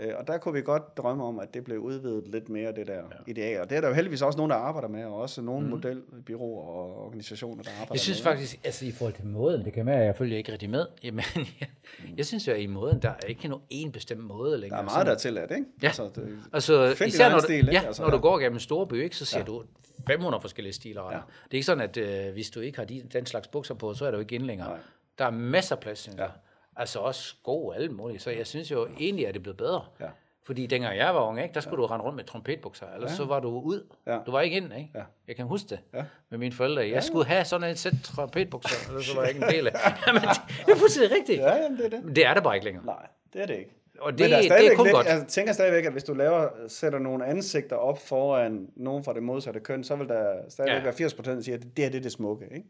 øh, 0.00 0.12
og 0.18 0.26
der 0.26 0.38
kunne 0.38 0.54
vi 0.54 0.62
godt 0.62 0.96
drømme 0.96 1.24
om, 1.24 1.38
at 1.38 1.54
det 1.54 1.64
blev 1.64 1.78
udvidet 1.78 2.28
lidt 2.28 2.48
mere, 2.48 2.72
det 2.72 2.86
der 2.86 2.94
ja. 2.94 3.00
ideal. 3.26 3.60
Og 3.60 3.70
det 3.70 3.76
er 3.76 3.80
der 3.80 3.88
jo 3.88 3.94
heldigvis 3.94 4.22
også 4.22 4.36
nogen, 4.36 4.50
der 4.50 4.56
arbejder 4.56 4.88
med, 4.88 5.04
og 5.04 5.14
også 5.14 5.42
nogle 5.42 5.64
mm. 5.64 5.70
modelbyråer 5.70 6.66
og 6.66 7.06
organisationer, 7.06 7.62
der 7.62 7.70
arbejder 7.70 7.94
Jeg 7.94 8.00
synes 8.00 8.24
med. 8.24 8.32
faktisk, 8.32 8.60
altså 8.64 8.86
i 8.86 8.90
forhold 8.90 9.14
til 9.14 9.26
måden, 9.26 9.64
det 9.64 9.72
kan 9.72 9.86
være, 9.86 10.00
at 10.00 10.06
jeg 10.06 10.16
følger 10.16 10.36
ikke 10.36 10.52
rigtig 10.52 10.70
med, 10.70 10.86
jamen, 11.04 11.24
jeg, 11.60 11.68
jeg 12.16 12.26
synes 12.26 12.48
jo, 12.48 12.52
at 12.52 12.60
i 12.60 12.66
måden, 12.66 13.02
der 13.02 13.08
er 13.08 13.26
ikke 13.28 13.48
nogen 13.48 13.64
en 13.70 13.92
bestemt 13.92 14.24
måde 14.24 14.58
længere. 14.58 14.76
Der 14.76 14.84
er 14.88 14.90
meget, 14.90 15.06
der 15.06 15.12
er 15.12 15.18
tilladt, 15.18 15.50
ikke? 15.50 15.64
Ja. 15.82 15.86
Altså, 15.86 16.10
det, 16.14 16.38
Altså, 16.52 17.04
især 17.06 17.30
når, 17.30 17.38
du, 17.38 17.44
stil, 17.44 17.68
ja, 17.72 17.82
Altså, 17.86 18.02
når 18.02 18.10
du 18.10 18.18
går 18.18 18.38
gennem 18.38 18.56
en 18.56 18.60
stor 18.60 18.84
by, 18.84 19.02
ikke, 19.02 19.16
så 19.16 19.24
ser 19.24 19.38
ja. 19.38 19.44
du 19.44 19.62
500 20.06 20.40
forskellige 20.40 20.72
stiler. 20.74 21.02
Ja. 21.02 21.10
Ja. 21.10 21.16
Det 21.44 21.50
er 21.50 21.54
ikke 21.54 21.66
sådan, 21.66 21.84
at 21.84 21.96
øh, 21.96 22.32
hvis 22.32 22.50
du 22.50 22.60
ikke 22.60 22.78
har 22.78 22.84
de, 22.84 23.02
den 23.12 23.26
slags 23.26 23.48
bukser 23.48 23.74
på, 23.74 23.94
så 23.94 24.06
er 24.06 24.10
du 24.10 24.18
ikke 24.18 24.34
inde 24.34 24.46
længere. 24.46 24.68
Nej. 24.68 24.78
Der 25.18 25.24
er 25.24 25.30
masser 25.30 25.76
af 25.76 25.80
plads, 25.82 25.98
synes 25.98 26.18
jeg. 26.18 26.30
Altså 26.76 26.98
også 26.98 27.22
sko 27.22 27.66
og 27.66 27.76
alt 27.76 27.90
muligt. 27.92 28.22
Så 28.22 28.30
jeg 28.30 28.46
synes 28.46 28.70
jo 28.70 28.88
egentlig, 29.00 29.26
at 29.28 29.34
det 29.34 29.40
er 29.40 29.42
blevet 29.42 29.56
bedre. 29.56 29.84
Ja. 30.00 30.06
Fordi 30.46 30.66
dengang 30.66 30.96
jeg 30.96 31.14
var 31.14 31.20
ung, 31.28 31.42
ikke, 31.42 31.54
der 31.54 31.60
skulle 31.60 31.82
ja. 31.82 31.82
du 31.82 31.86
rende 31.86 32.04
rundt 32.04 32.16
med 32.16 32.24
trompetbukser, 32.24 32.86
ellers 32.94 33.10
ja. 33.10 33.16
så 33.16 33.24
var 33.24 33.40
du 33.40 33.48
ud. 33.60 33.86
Ja. 34.06 34.18
Du 34.26 34.30
var 34.30 34.40
ikke 34.40 34.56
ind, 34.56 34.72
ikke? 34.78 34.90
Ja. 34.94 35.02
Jeg 35.28 35.36
kan 35.36 35.44
huske 35.46 35.68
det 35.68 35.80
Ja. 35.94 36.04
med 36.30 36.38
mine 36.38 36.52
forældre. 36.54 36.88
Jeg 36.88 37.02
skulle 37.04 37.26
have 37.26 37.44
sådan 37.44 37.70
et 37.70 37.78
sæt 37.78 37.92
trompetbukser, 38.04 38.88
ellers 38.88 39.04
så 39.06 39.14
var 39.14 39.22
jeg 39.22 39.30
ikke 39.34 39.44
en 39.46 39.50
del 39.52 39.66
af. 39.66 39.72
Jamen, 40.06 40.22
det 40.66 40.72
er 40.72 40.76
fuldstændig 40.76 41.16
rigtigt. 41.16 41.38
ja, 41.40 41.54
jamen, 41.62 41.78
det 41.78 41.84
er 41.86 41.90
det. 41.90 42.04
Men 42.04 42.16
det 42.16 42.26
er 42.26 42.34
det 42.34 42.42
bare 42.42 42.54
ikke 42.54 42.64
længere. 42.64 42.84
Nej, 42.86 43.06
det 43.32 43.42
er 43.42 43.46
det 43.46 43.54
ikke. 43.56 43.70
Og 44.00 44.12
det, 44.12 44.20
Men 44.20 44.30
der 44.30 44.36
er 44.36 44.58
det 44.58 44.72
er 44.72 44.76
kun 44.76 44.86
lidt, 44.86 44.94
godt. 44.94 45.06
Jeg 45.06 45.24
tænker 45.28 45.52
stadigvæk, 45.52 45.84
at 45.84 45.92
hvis 45.92 46.04
du 46.04 46.14
laver, 46.14 46.48
sætter 46.68 46.98
nogle 46.98 47.26
ansigter 47.26 47.76
op 47.76 47.98
foran 47.98 48.68
nogen 48.76 49.04
fra 49.04 49.14
det 49.14 49.22
modsatte 49.22 49.60
køn, 49.60 49.84
så 49.84 49.96
vil 49.96 50.08
der 50.08 50.34
stadigvæk 50.48 50.76
Ja. 50.78 50.82
være 50.82 50.92
80 50.94 51.14
procent, 51.14 51.36
der 51.36 51.42
siger, 51.42 51.56
at 51.56 51.62
det 51.62 51.70
her 51.84 51.90
det 51.90 51.98
er 51.98 52.02
det 52.02 52.12
smukke. 52.12 52.44
Ikke? 52.54 52.66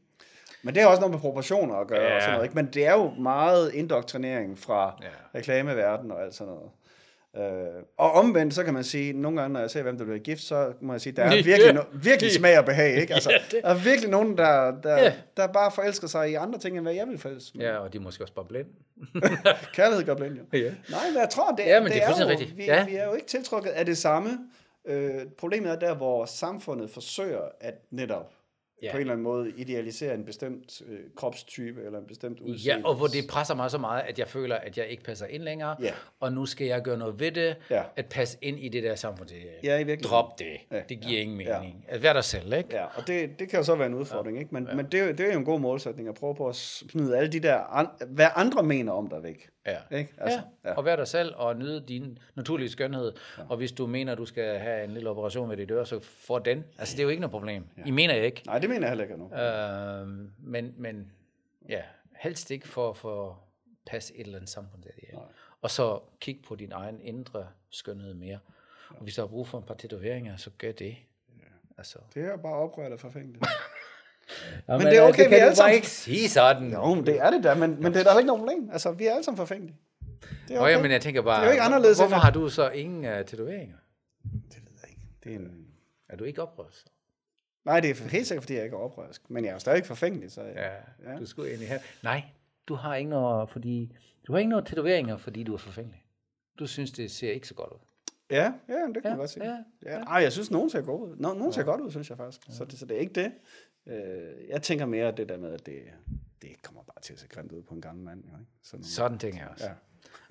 Men 0.65 0.75
det 0.75 0.83
har 0.83 0.89
også 0.91 1.01
noget 1.01 1.11
med 1.13 1.21
proportioner 1.21 1.75
at 1.75 1.87
gøre. 1.87 2.03
Ja. 2.03 2.17
Og 2.17 2.23
sådan 2.23 2.33
noget, 2.35 2.45
ikke? 2.45 2.55
Men 2.55 2.67
det 2.67 2.87
er 2.87 2.93
jo 2.93 3.11
meget 3.11 3.73
indoktrinering 3.75 4.59
fra 4.59 4.99
Ja. 5.03 5.39
reklameverdenen 5.39 6.11
og 6.13 6.23
alt 6.23 6.35
sådan 6.35 6.53
noget. 6.55 6.71
Øh, 7.37 7.83
og 7.97 8.13
omvendt, 8.13 8.55
så 8.55 8.65
kan 8.65 8.75
man 8.75 8.85
sige, 8.85 9.13
nogle 9.13 9.41
gange, 9.41 9.53
når 9.53 9.61
jeg 9.61 9.71
ser, 9.71 9.83
hvem 9.83 9.99
der 9.99 10.05
bliver 10.05 10.19
gift, 10.19 10.41
så 10.43 10.73
må 10.81 10.93
jeg 10.93 11.01
sige, 11.01 11.13
der 11.17 11.23
er 11.23 11.43
virkelig, 11.45 11.73
no, 11.73 11.83
virkelig 11.93 12.33
smag 12.33 12.59
og 12.59 12.65
behag, 12.65 12.95
ikke? 13.01 13.15
Altså, 13.15 13.31
Ja, 13.33 13.37
det- 13.51 13.63
der 13.65 13.69
er 13.71 13.75
virkelig 13.75 14.11
nogen, 14.11 14.39
der, 14.39 14.81
der, 14.81 15.03
Ja. 15.03 15.13
der 15.37 15.47
bare 15.47 15.71
forelsker 15.71 16.07
sig 16.09 16.31
i 16.31 16.35
andre 16.35 16.59
ting, 16.59 16.77
end 16.77 16.85
hvad 16.85 16.95
jeg 16.95 17.07
vil 17.09 17.19
forelske 17.19 17.59
mig. 17.59 17.65
Ja, 17.65 17.77
og 17.77 17.93
de 17.93 17.99
er 17.99 18.03
måske 18.03 18.25
også 18.25 18.35
bare 18.35 18.45
blind. 18.45 18.67
Kærlighed 19.75 20.05
gør 20.05 20.15
blind, 20.15 20.35
jo. 20.37 20.43
Ja. 20.59 20.59
Nej, 20.91 21.11
men 21.13 21.21
jeg 21.21 21.29
tror, 21.31 21.51
det, 21.51 21.65
Ja, 21.67 21.81
men 21.81 21.89
det 21.93 21.97
er 21.97 22.01
jo, 22.01 22.07
fuldstændig 22.07 22.39
rigtigt. 22.39 22.57
Vi, 22.57 22.65
Ja. 22.65 22.85
vi 22.87 22.97
er 22.97 23.05
jo 23.05 23.15
ikke 23.15 23.27
tiltrukket 23.27 23.71
af 23.71 23.87
det 23.87 23.99
samme. 23.99 24.39
Øh, 24.85 25.11
problemet 25.39 25.71
er 25.71 25.77
der, 25.79 25.95
hvor 25.95 26.25
samfundet 26.25 26.91
forsøger 26.91 27.41
at 27.61 27.75
netop 27.91 28.31
Ja. 28.83 28.87
ja. 28.87 28.93
på 28.93 28.97
en 28.97 29.01
eller 29.01 29.13
anden 29.13 29.23
måde 29.25 29.51
idealisere 29.57 30.15
en 30.15 30.25
bestemt 30.25 30.83
øh, 30.89 30.99
kropstype 31.17 31.83
eller 31.85 31.99
en 31.99 32.07
bestemt 32.07 32.41
udseende. 32.41 32.81
Ja, 32.81 32.89
og 32.89 32.95
hvor 32.95 33.07
det 33.07 33.25
presser 33.31 33.55
mig 33.55 33.71
så 33.71 33.79
meget, 33.79 34.03
at 34.09 34.19
jeg 34.19 34.29
føler, 34.29 34.57
at 34.57 34.79
jeg 34.79 34.87
ikke 34.87 35.03
passer 35.03 35.27
ind 35.27 35.43
længere, 35.43 35.77
Ja. 35.83 35.93
og 36.21 36.33
nu 36.33 36.47
skal 36.47 36.67
jeg 36.67 36.83
gøre 36.83 36.99
noget 36.99 37.21
ved 37.21 37.33
det, 37.33 37.57
Ja. 37.71 37.83
at 37.97 38.07
passe 38.07 38.39
ind 38.43 38.59
i 38.59 38.69
det 38.69 38.83
der 38.83 38.95
samfund. 38.95 39.29
Det, 39.29 39.37
Ja, 39.65 39.79
i. 39.79 39.97
Drop 39.97 40.39
det. 40.39 40.47
Ja. 40.71 40.81
Det 40.89 41.01
giver 41.01 41.21
ingen 41.21 41.41
Ja. 41.41 41.59
mening. 41.61 41.85
At 41.89 42.03
være 42.03 42.15
dig 42.15 42.25
selv, 42.25 42.53
ikke? 42.53 42.69
Ja, 42.73 42.85
og 42.85 43.07
det, 43.07 43.39
det 43.39 43.49
kan 43.49 43.59
jo 43.59 43.65
så 43.65 43.75
være 43.75 43.87
en 43.87 43.95
udfordring, 43.95 44.39
ikke? 44.39 44.55
Men, 44.55 44.67
ja. 44.71 44.75
men 44.75 44.87
det, 44.87 45.01
er 45.01 45.13
det 45.13 45.29
er 45.29 45.33
jo 45.33 45.39
en 45.39 45.45
god 45.45 45.61
målsætning 45.61 46.09
at 46.09 46.15
prøve 46.15 46.35
på 46.35 46.49
at 46.49 46.57
smide 46.57 47.17
alle 47.17 47.33
de 47.33 47.41
der, 47.41 47.57
an, 47.57 47.87
hvad 48.09 48.27
andre 48.37 48.63
mener 48.63 48.93
om 48.93 49.09
dig 49.09 49.23
væk. 49.23 49.49
Ja. 49.67 49.97
Ikke? 49.99 50.13
Altså, 50.19 50.39
Altså, 50.39 50.41
ja. 50.65 50.73
Og 50.75 50.85
være 50.85 50.97
dig 50.97 51.09
selv 51.09 51.33
og 51.37 51.57
nyde 51.57 51.85
din 51.89 52.19
naturlige 52.37 52.69
skønhed. 52.69 53.13
Ja. 53.39 53.43
Og 53.49 53.57
hvis 53.57 53.73
du 53.73 53.87
mener, 53.87 54.15
du 54.15 54.25
skal 54.25 54.59
have 54.59 54.85
en 54.85 54.91
lille 54.91 55.11
operation 55.11 55.51
ved 55.51 55.57
dit 55.57 55.71
øre, 55.71 55.87
så 55.87 56.01
få 56.01 56.39
den. 56.39 56.65
Altså, 56.79 56.93
det 56.97 56.99
er 57.01 57.03
jo 57.05 57.09
ikke 57.09 57.21
noget 57.21 57.31
problem. 57.31 57.65
Ja. 57.79 57.83
I 57.87 57.91
mener 57.91 58.15
jeg 58.15 58.25
ikke. 58.25 58.43
Nej, 58.47 58.59
det 58.59 58.71
mener 58.73 58.87
jeg 58.87 58.89
heller 58.89 59.05
ikke 59.05 59.17
nu. 59.17 59.35
Øh, 59.35 60.29
men, 60.39 60.75
men 60.77 61.13
ja, 61.69 61.83
helst 62.17 62.51
ikke 62.51 62.69
for, 62.69 62.93
for 62.93 63.31
at 63.31 63.37
passe 63.87 64.15
et 64.15 64.21
eller 64.21 64.39
andet 64.39 64.51
samfund. 64.51 64.83
Der, 64.83 64.91
ja. 65.13 65.19
Og 65.63 65.71
så 65.71 66.01
kig 66.21 66.43
på 66.49 66.55
din 66.55 66.73
egen 66.73 67.01
indre 67.01 67.47
skønhed 67.71 68.15
mere. 68.15 68.39
Og 68.91 69.03
hvis 69.03 69.15
du 69.15 69.21
har 69.23 69.27
brug 69.29 69.49
for 69.49 69.59
et 69.59 69.67
par 69.67 69.75
tatoveringer, 69.75 70.37
så 70.37 70.51
gør 70.59 70.73
det. 70.73 70.97
Altså. 71.79 71.99
Det 72.15 72.25
er 72.25 72.37
bare 72.37 72.53
oprørt 72.55 72.93
af 72.93 73.01
forfængeligt. 73.01 73.45
Ja, 74.69 74.79
det 74.79 74.97
er 74.99 75.03
okay, 75.03 75.29
vi 75.29 75.35
er 75.35 75.43
alle 75.45 75.57
sammen- 75.57 75.75
ikke 75.75 75.87
sige 75.87 76.29
sådan. 76.29 76.73
jo, 76.73 76.95
men 76.95 77.07
det 77.07 77.21
er 77.21 77.31
det 77.31 77.45
der, 77.45 77.55
men, 77.55 77.83
men 77.83 77.93
det 77.95 78.01
er 78.01 78.05
der 78.05 78.19
ikke 78.19 78.27
noget 78.27 78.41
problem. 78.41 78.71
Altså, 78.73 78.93
vi 78.93 79.07
er 79.07 79.11
alle 79.13 79.25
sammen 79.25 79.37
forfængelige. 79.37 79.77
Det 80.49 80.57
er 80.57 80.61
Okay. 80.61 80.83
men 80.83 80.91
jeg 80.91 81.01
tænker 81.03 81.23
bare, 81.23 81.37
Det 81.37 81.43
er 81.43 81.47
jo 81.47 81.53
ikke 81.53 81.63
anderledes, 81.63 81.99
hvorfor 81.99 82.17
har 82.17 82.31
du 82.31 82.49
så 82.49 82.71
ingen 82.71 83.05
uh, 83.05 83.11
tatoveringer? 83.11 83.77
Det 84.23 84.63
ved 84.65 84.73
jeg 84.83 84.91
ikke. 84.91 85.03
Det 85.25 85.33
er 85.35 85.37
en... 85.39 85.67
Er 86.09 86.17
du 86.17 86.25
ikke 86.25 86.43
oprørt? 86.43 86.85
Nej, 87.65 87.81
det 87.81 87.91
er 87.91 88.09
helt 88.09 88.27
sikkert, 88.27 88.43
fordi 88.43 88.55
jeg 88.55 88.65
ikke 88.65 88.75
er 88.77 88.81
oprørsk. 88.81 89.31
Men 89.31 89.45
jeg 89.45 89.51
er 89.51 89.55
jo 89.55 89.59
stadig 89.59 89.87
forfængelig, 89.87 90.33
så... 90.33 90.43
Ja, 90.43 90.71
Ja. 91.05 91.17
du 91.19 91.27
skulle 91.27 91.49
egentlig 91.49 91.69
have... 91.69 91.81
Nej, 92.03 92.23
du 92.69 92.75
har 92.75 92.95
ikke 92.97 93.11
noget, 93.11 93.51
fordi... 93.51 93.97
Du 94.27 94.33
har 94.33 94.39
ikke 94.39 94.51
noget 94.51 94.67
tatoveringer, 94.67 95.17
fordi 95.17 95.43
du 95.43 95.55
er 95.55 95.59
forfængelig. 95.59 96.05
Du 96.59 96.67
synes, 96.67 96.93
det 96.93 97.11
ser 97.11 97.33
ikke 97.33 97.49
så 97.49 97.55
godt 97.55 97.73
ud. 97.73 97.79
Ja, 98.31 98.53
ja, 98.69 98.75
det 98.75 98.95
kan 98.95 99.03
Ja, 99.05 99.09
jeg 99.09 99.17
godt 99.19 99.31
sige. 99.31 99.45
ja, 99.51 99.57
Ja, 99.83 100.01
Ej, 100.03 100.23
jeg 100.23 100.33
synes, 100.33 100.51
nogen 100.51 100.71
ser 100.71 100.83
godt 100.83 101.11
ud. 101.11 101.17
Nå, 101.17 101.35
nogen 101.35 101.53
ser 101.53 101.63
godt 101.63 101.81
ud, 101.81 101.91
synes 101.91 102.11
jeg 102.11 102.17
faktisk. 102.19 102.41
Så, 102.51 102.65
det, 102.65 102.79
så 102.79 102.87
det 102.87 102.97
er 102.97 103.01
ikke 103.01 103.13
det. 103.13 103.33
Øh, 103.87 104.49
jeg 104.49 104.63
tænker 104.63 104.87
mere 104.87 105.13
det 105.13 105.29
der 105.29 105.37
med, 105.37 105.53
at 105.53 105.67
det, 105.67 105.83
det 106.43 106.63
kommer 106.63 106.83
bare 106.83 107.01
til 107.03 107.13
at 107.13 107.19
se 107.19 107.29
grimt 107.29 107.53
ud 107.53 107.63
på 107.63 107.75
en 107.75 107.81
gammel 107.81 108.05
mand. 108.05 108.25
Jo, 108.25 108.39
ikke? 108.39 108.51
Sådan, 108.63 108.85
Sådan 108.85 109.19
tænker 109.19 109.39
jeg 109.39 109.49
også. 109.49 109.67
Ja. 109.67 109.73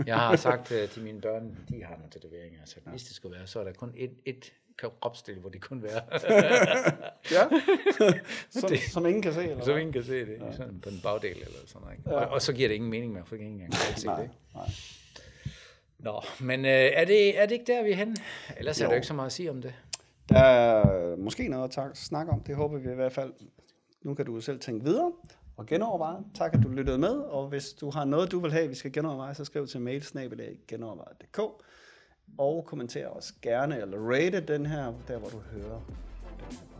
Jeg 0.06 0.18
har 0.18 0.36
sagt 0.48 0.72
uh, 0.72 0.90
til 0.90 1.04
mine 1.04 1.22
børn, 1.22 1.58
de 1.70 1.84
har 1.84 1.96
nogle 1.96 2.12
tatoveringer, 2.12 2.60
så 2.66 2.80
hvis 2.86 3.04
det 3.04 3.16
skulle 3.16 3.38
være, 3.38 3.48
så 3.48 3.60
er 3.60 3.64
der 3.64 3.74
kun 3.74 3.92
et, 3.96 4.14
et, 4.26 4.54
kropsdel, 4.78 5.40
hvor 5.40 5.50
de 5.50 5.60
kunne 5.60 5.84
være. 5.84 6.02
Ja. 7.32 7.48
som, 8.60 8.70
som 8.92 9.06
ingen 9.06 9.22
kan 9.22 9.34
se, 9.34 9.44
eller 9.44 9.64
så 9.64 9.72
hvad? 9.72 9.82
ingen 9.82 9.94
kan 9.94 10.04
se 10.04 10.20
det, 10.26 10.38
ja. 10.42 10.52
sådan 10.52 10.80
på 10.80 10.90
en 10.90 11.00
bagdel 11.04 11.38
eller 11.38 11.60
sådan 11.66 11.82
noget. 11.82 12.00
Ja. 12.06 12.12
Og, 12.26 12.32
og, 12.34 12.42
så 12.42 12.54
giver 12.54 12.68
det 12.68 12.76
ingen 12.76 12.90
mening 12.90 13.14
mere, 13.14 13.26
for 13.26 13.36
ingen 13.36 13.52
engang 13.52 13.72
kan 13.72 13.98
se 13.98 14.06
Nej, 14.08 14.22
det. 14.22 14.30
nej. 14.56 14.70
Nå, 16.00 16.22
men 16.40 16.66
øh, 16.66 16.72
er, 16.72 17.06
det, 17.06 17.40
er 17.40 17.46
det 17.46 17.52
ikke 17.52 17.74
der, 17.74 17.84
vi 17.84 17.92
er 17.92 17.96
henne? 17.96 18.16
Ellers 18.58 18.80
jo. 18.82 18.86
er 18.86 18.90
der 18.90 18.96
ikke 18.96 19.08
så 19.08 19.14
meget 19.14 19.26
at 19.26 19.32
sige 19.34 19.50
om 19.50 19.62
det. 19.62 19.74
Der 20.30 20.40
er 20.40 21.16
måske 21.16 21.48
noget 21.48 21.64
at 21.64 21.72
tak- 21.72 21.96
snakke 21.96 22.32
om. 22.32 22.40
Det 22.44 22.56
håber 22.56 22.78
vi 22.78 22.92
i 22.92 22.96
hvert 22.96 23.14
fald. 23.14 23.34
Nu 24.02 24.14
kan 24.14 24.26
du 24.26 24.42
selv 24.42 24.60
tænke 24.60 24.86
videre 24.86 25.12
og 25.58 25.66
genoverveje. 25.66 26.18
Tak, 26.36 26.54
at 26.54 26.60
du 26.64 26.70
lyttede 26.70 26.98
med. 26.98 27.10
Og 27.14 27.48
hvis 27.48 27.70
du 27.74 27.90
har 27.90 28.06
noget, 28.06 28.32
du 28.32 28.40
vil 28.40 28.52
have, 28.52 28.68
vi 28.70 28.76
skal 28.76 28.92
genoverveje, 28.92 29.34
så 29.36 29.46
skriv 29.46 29.68
til 29.68 29.82
mailsnabelag 29.82 30.58
genoverveje.dk 30.68 31.40
og 32.38 32.66
kommenter 32.66 33.08
også 33.08 33.34
gerne, 33.42 33.82
eller 33.82 33.98
rate 33.98 34.40
den 34.40 34.66
her, 34.66 34.94
der 35.08 35.18
hvor 35.18 35.30
du 35.30 35.40
hører. 35.40 35.82
den 36.50 36.58
her 36.58 36.71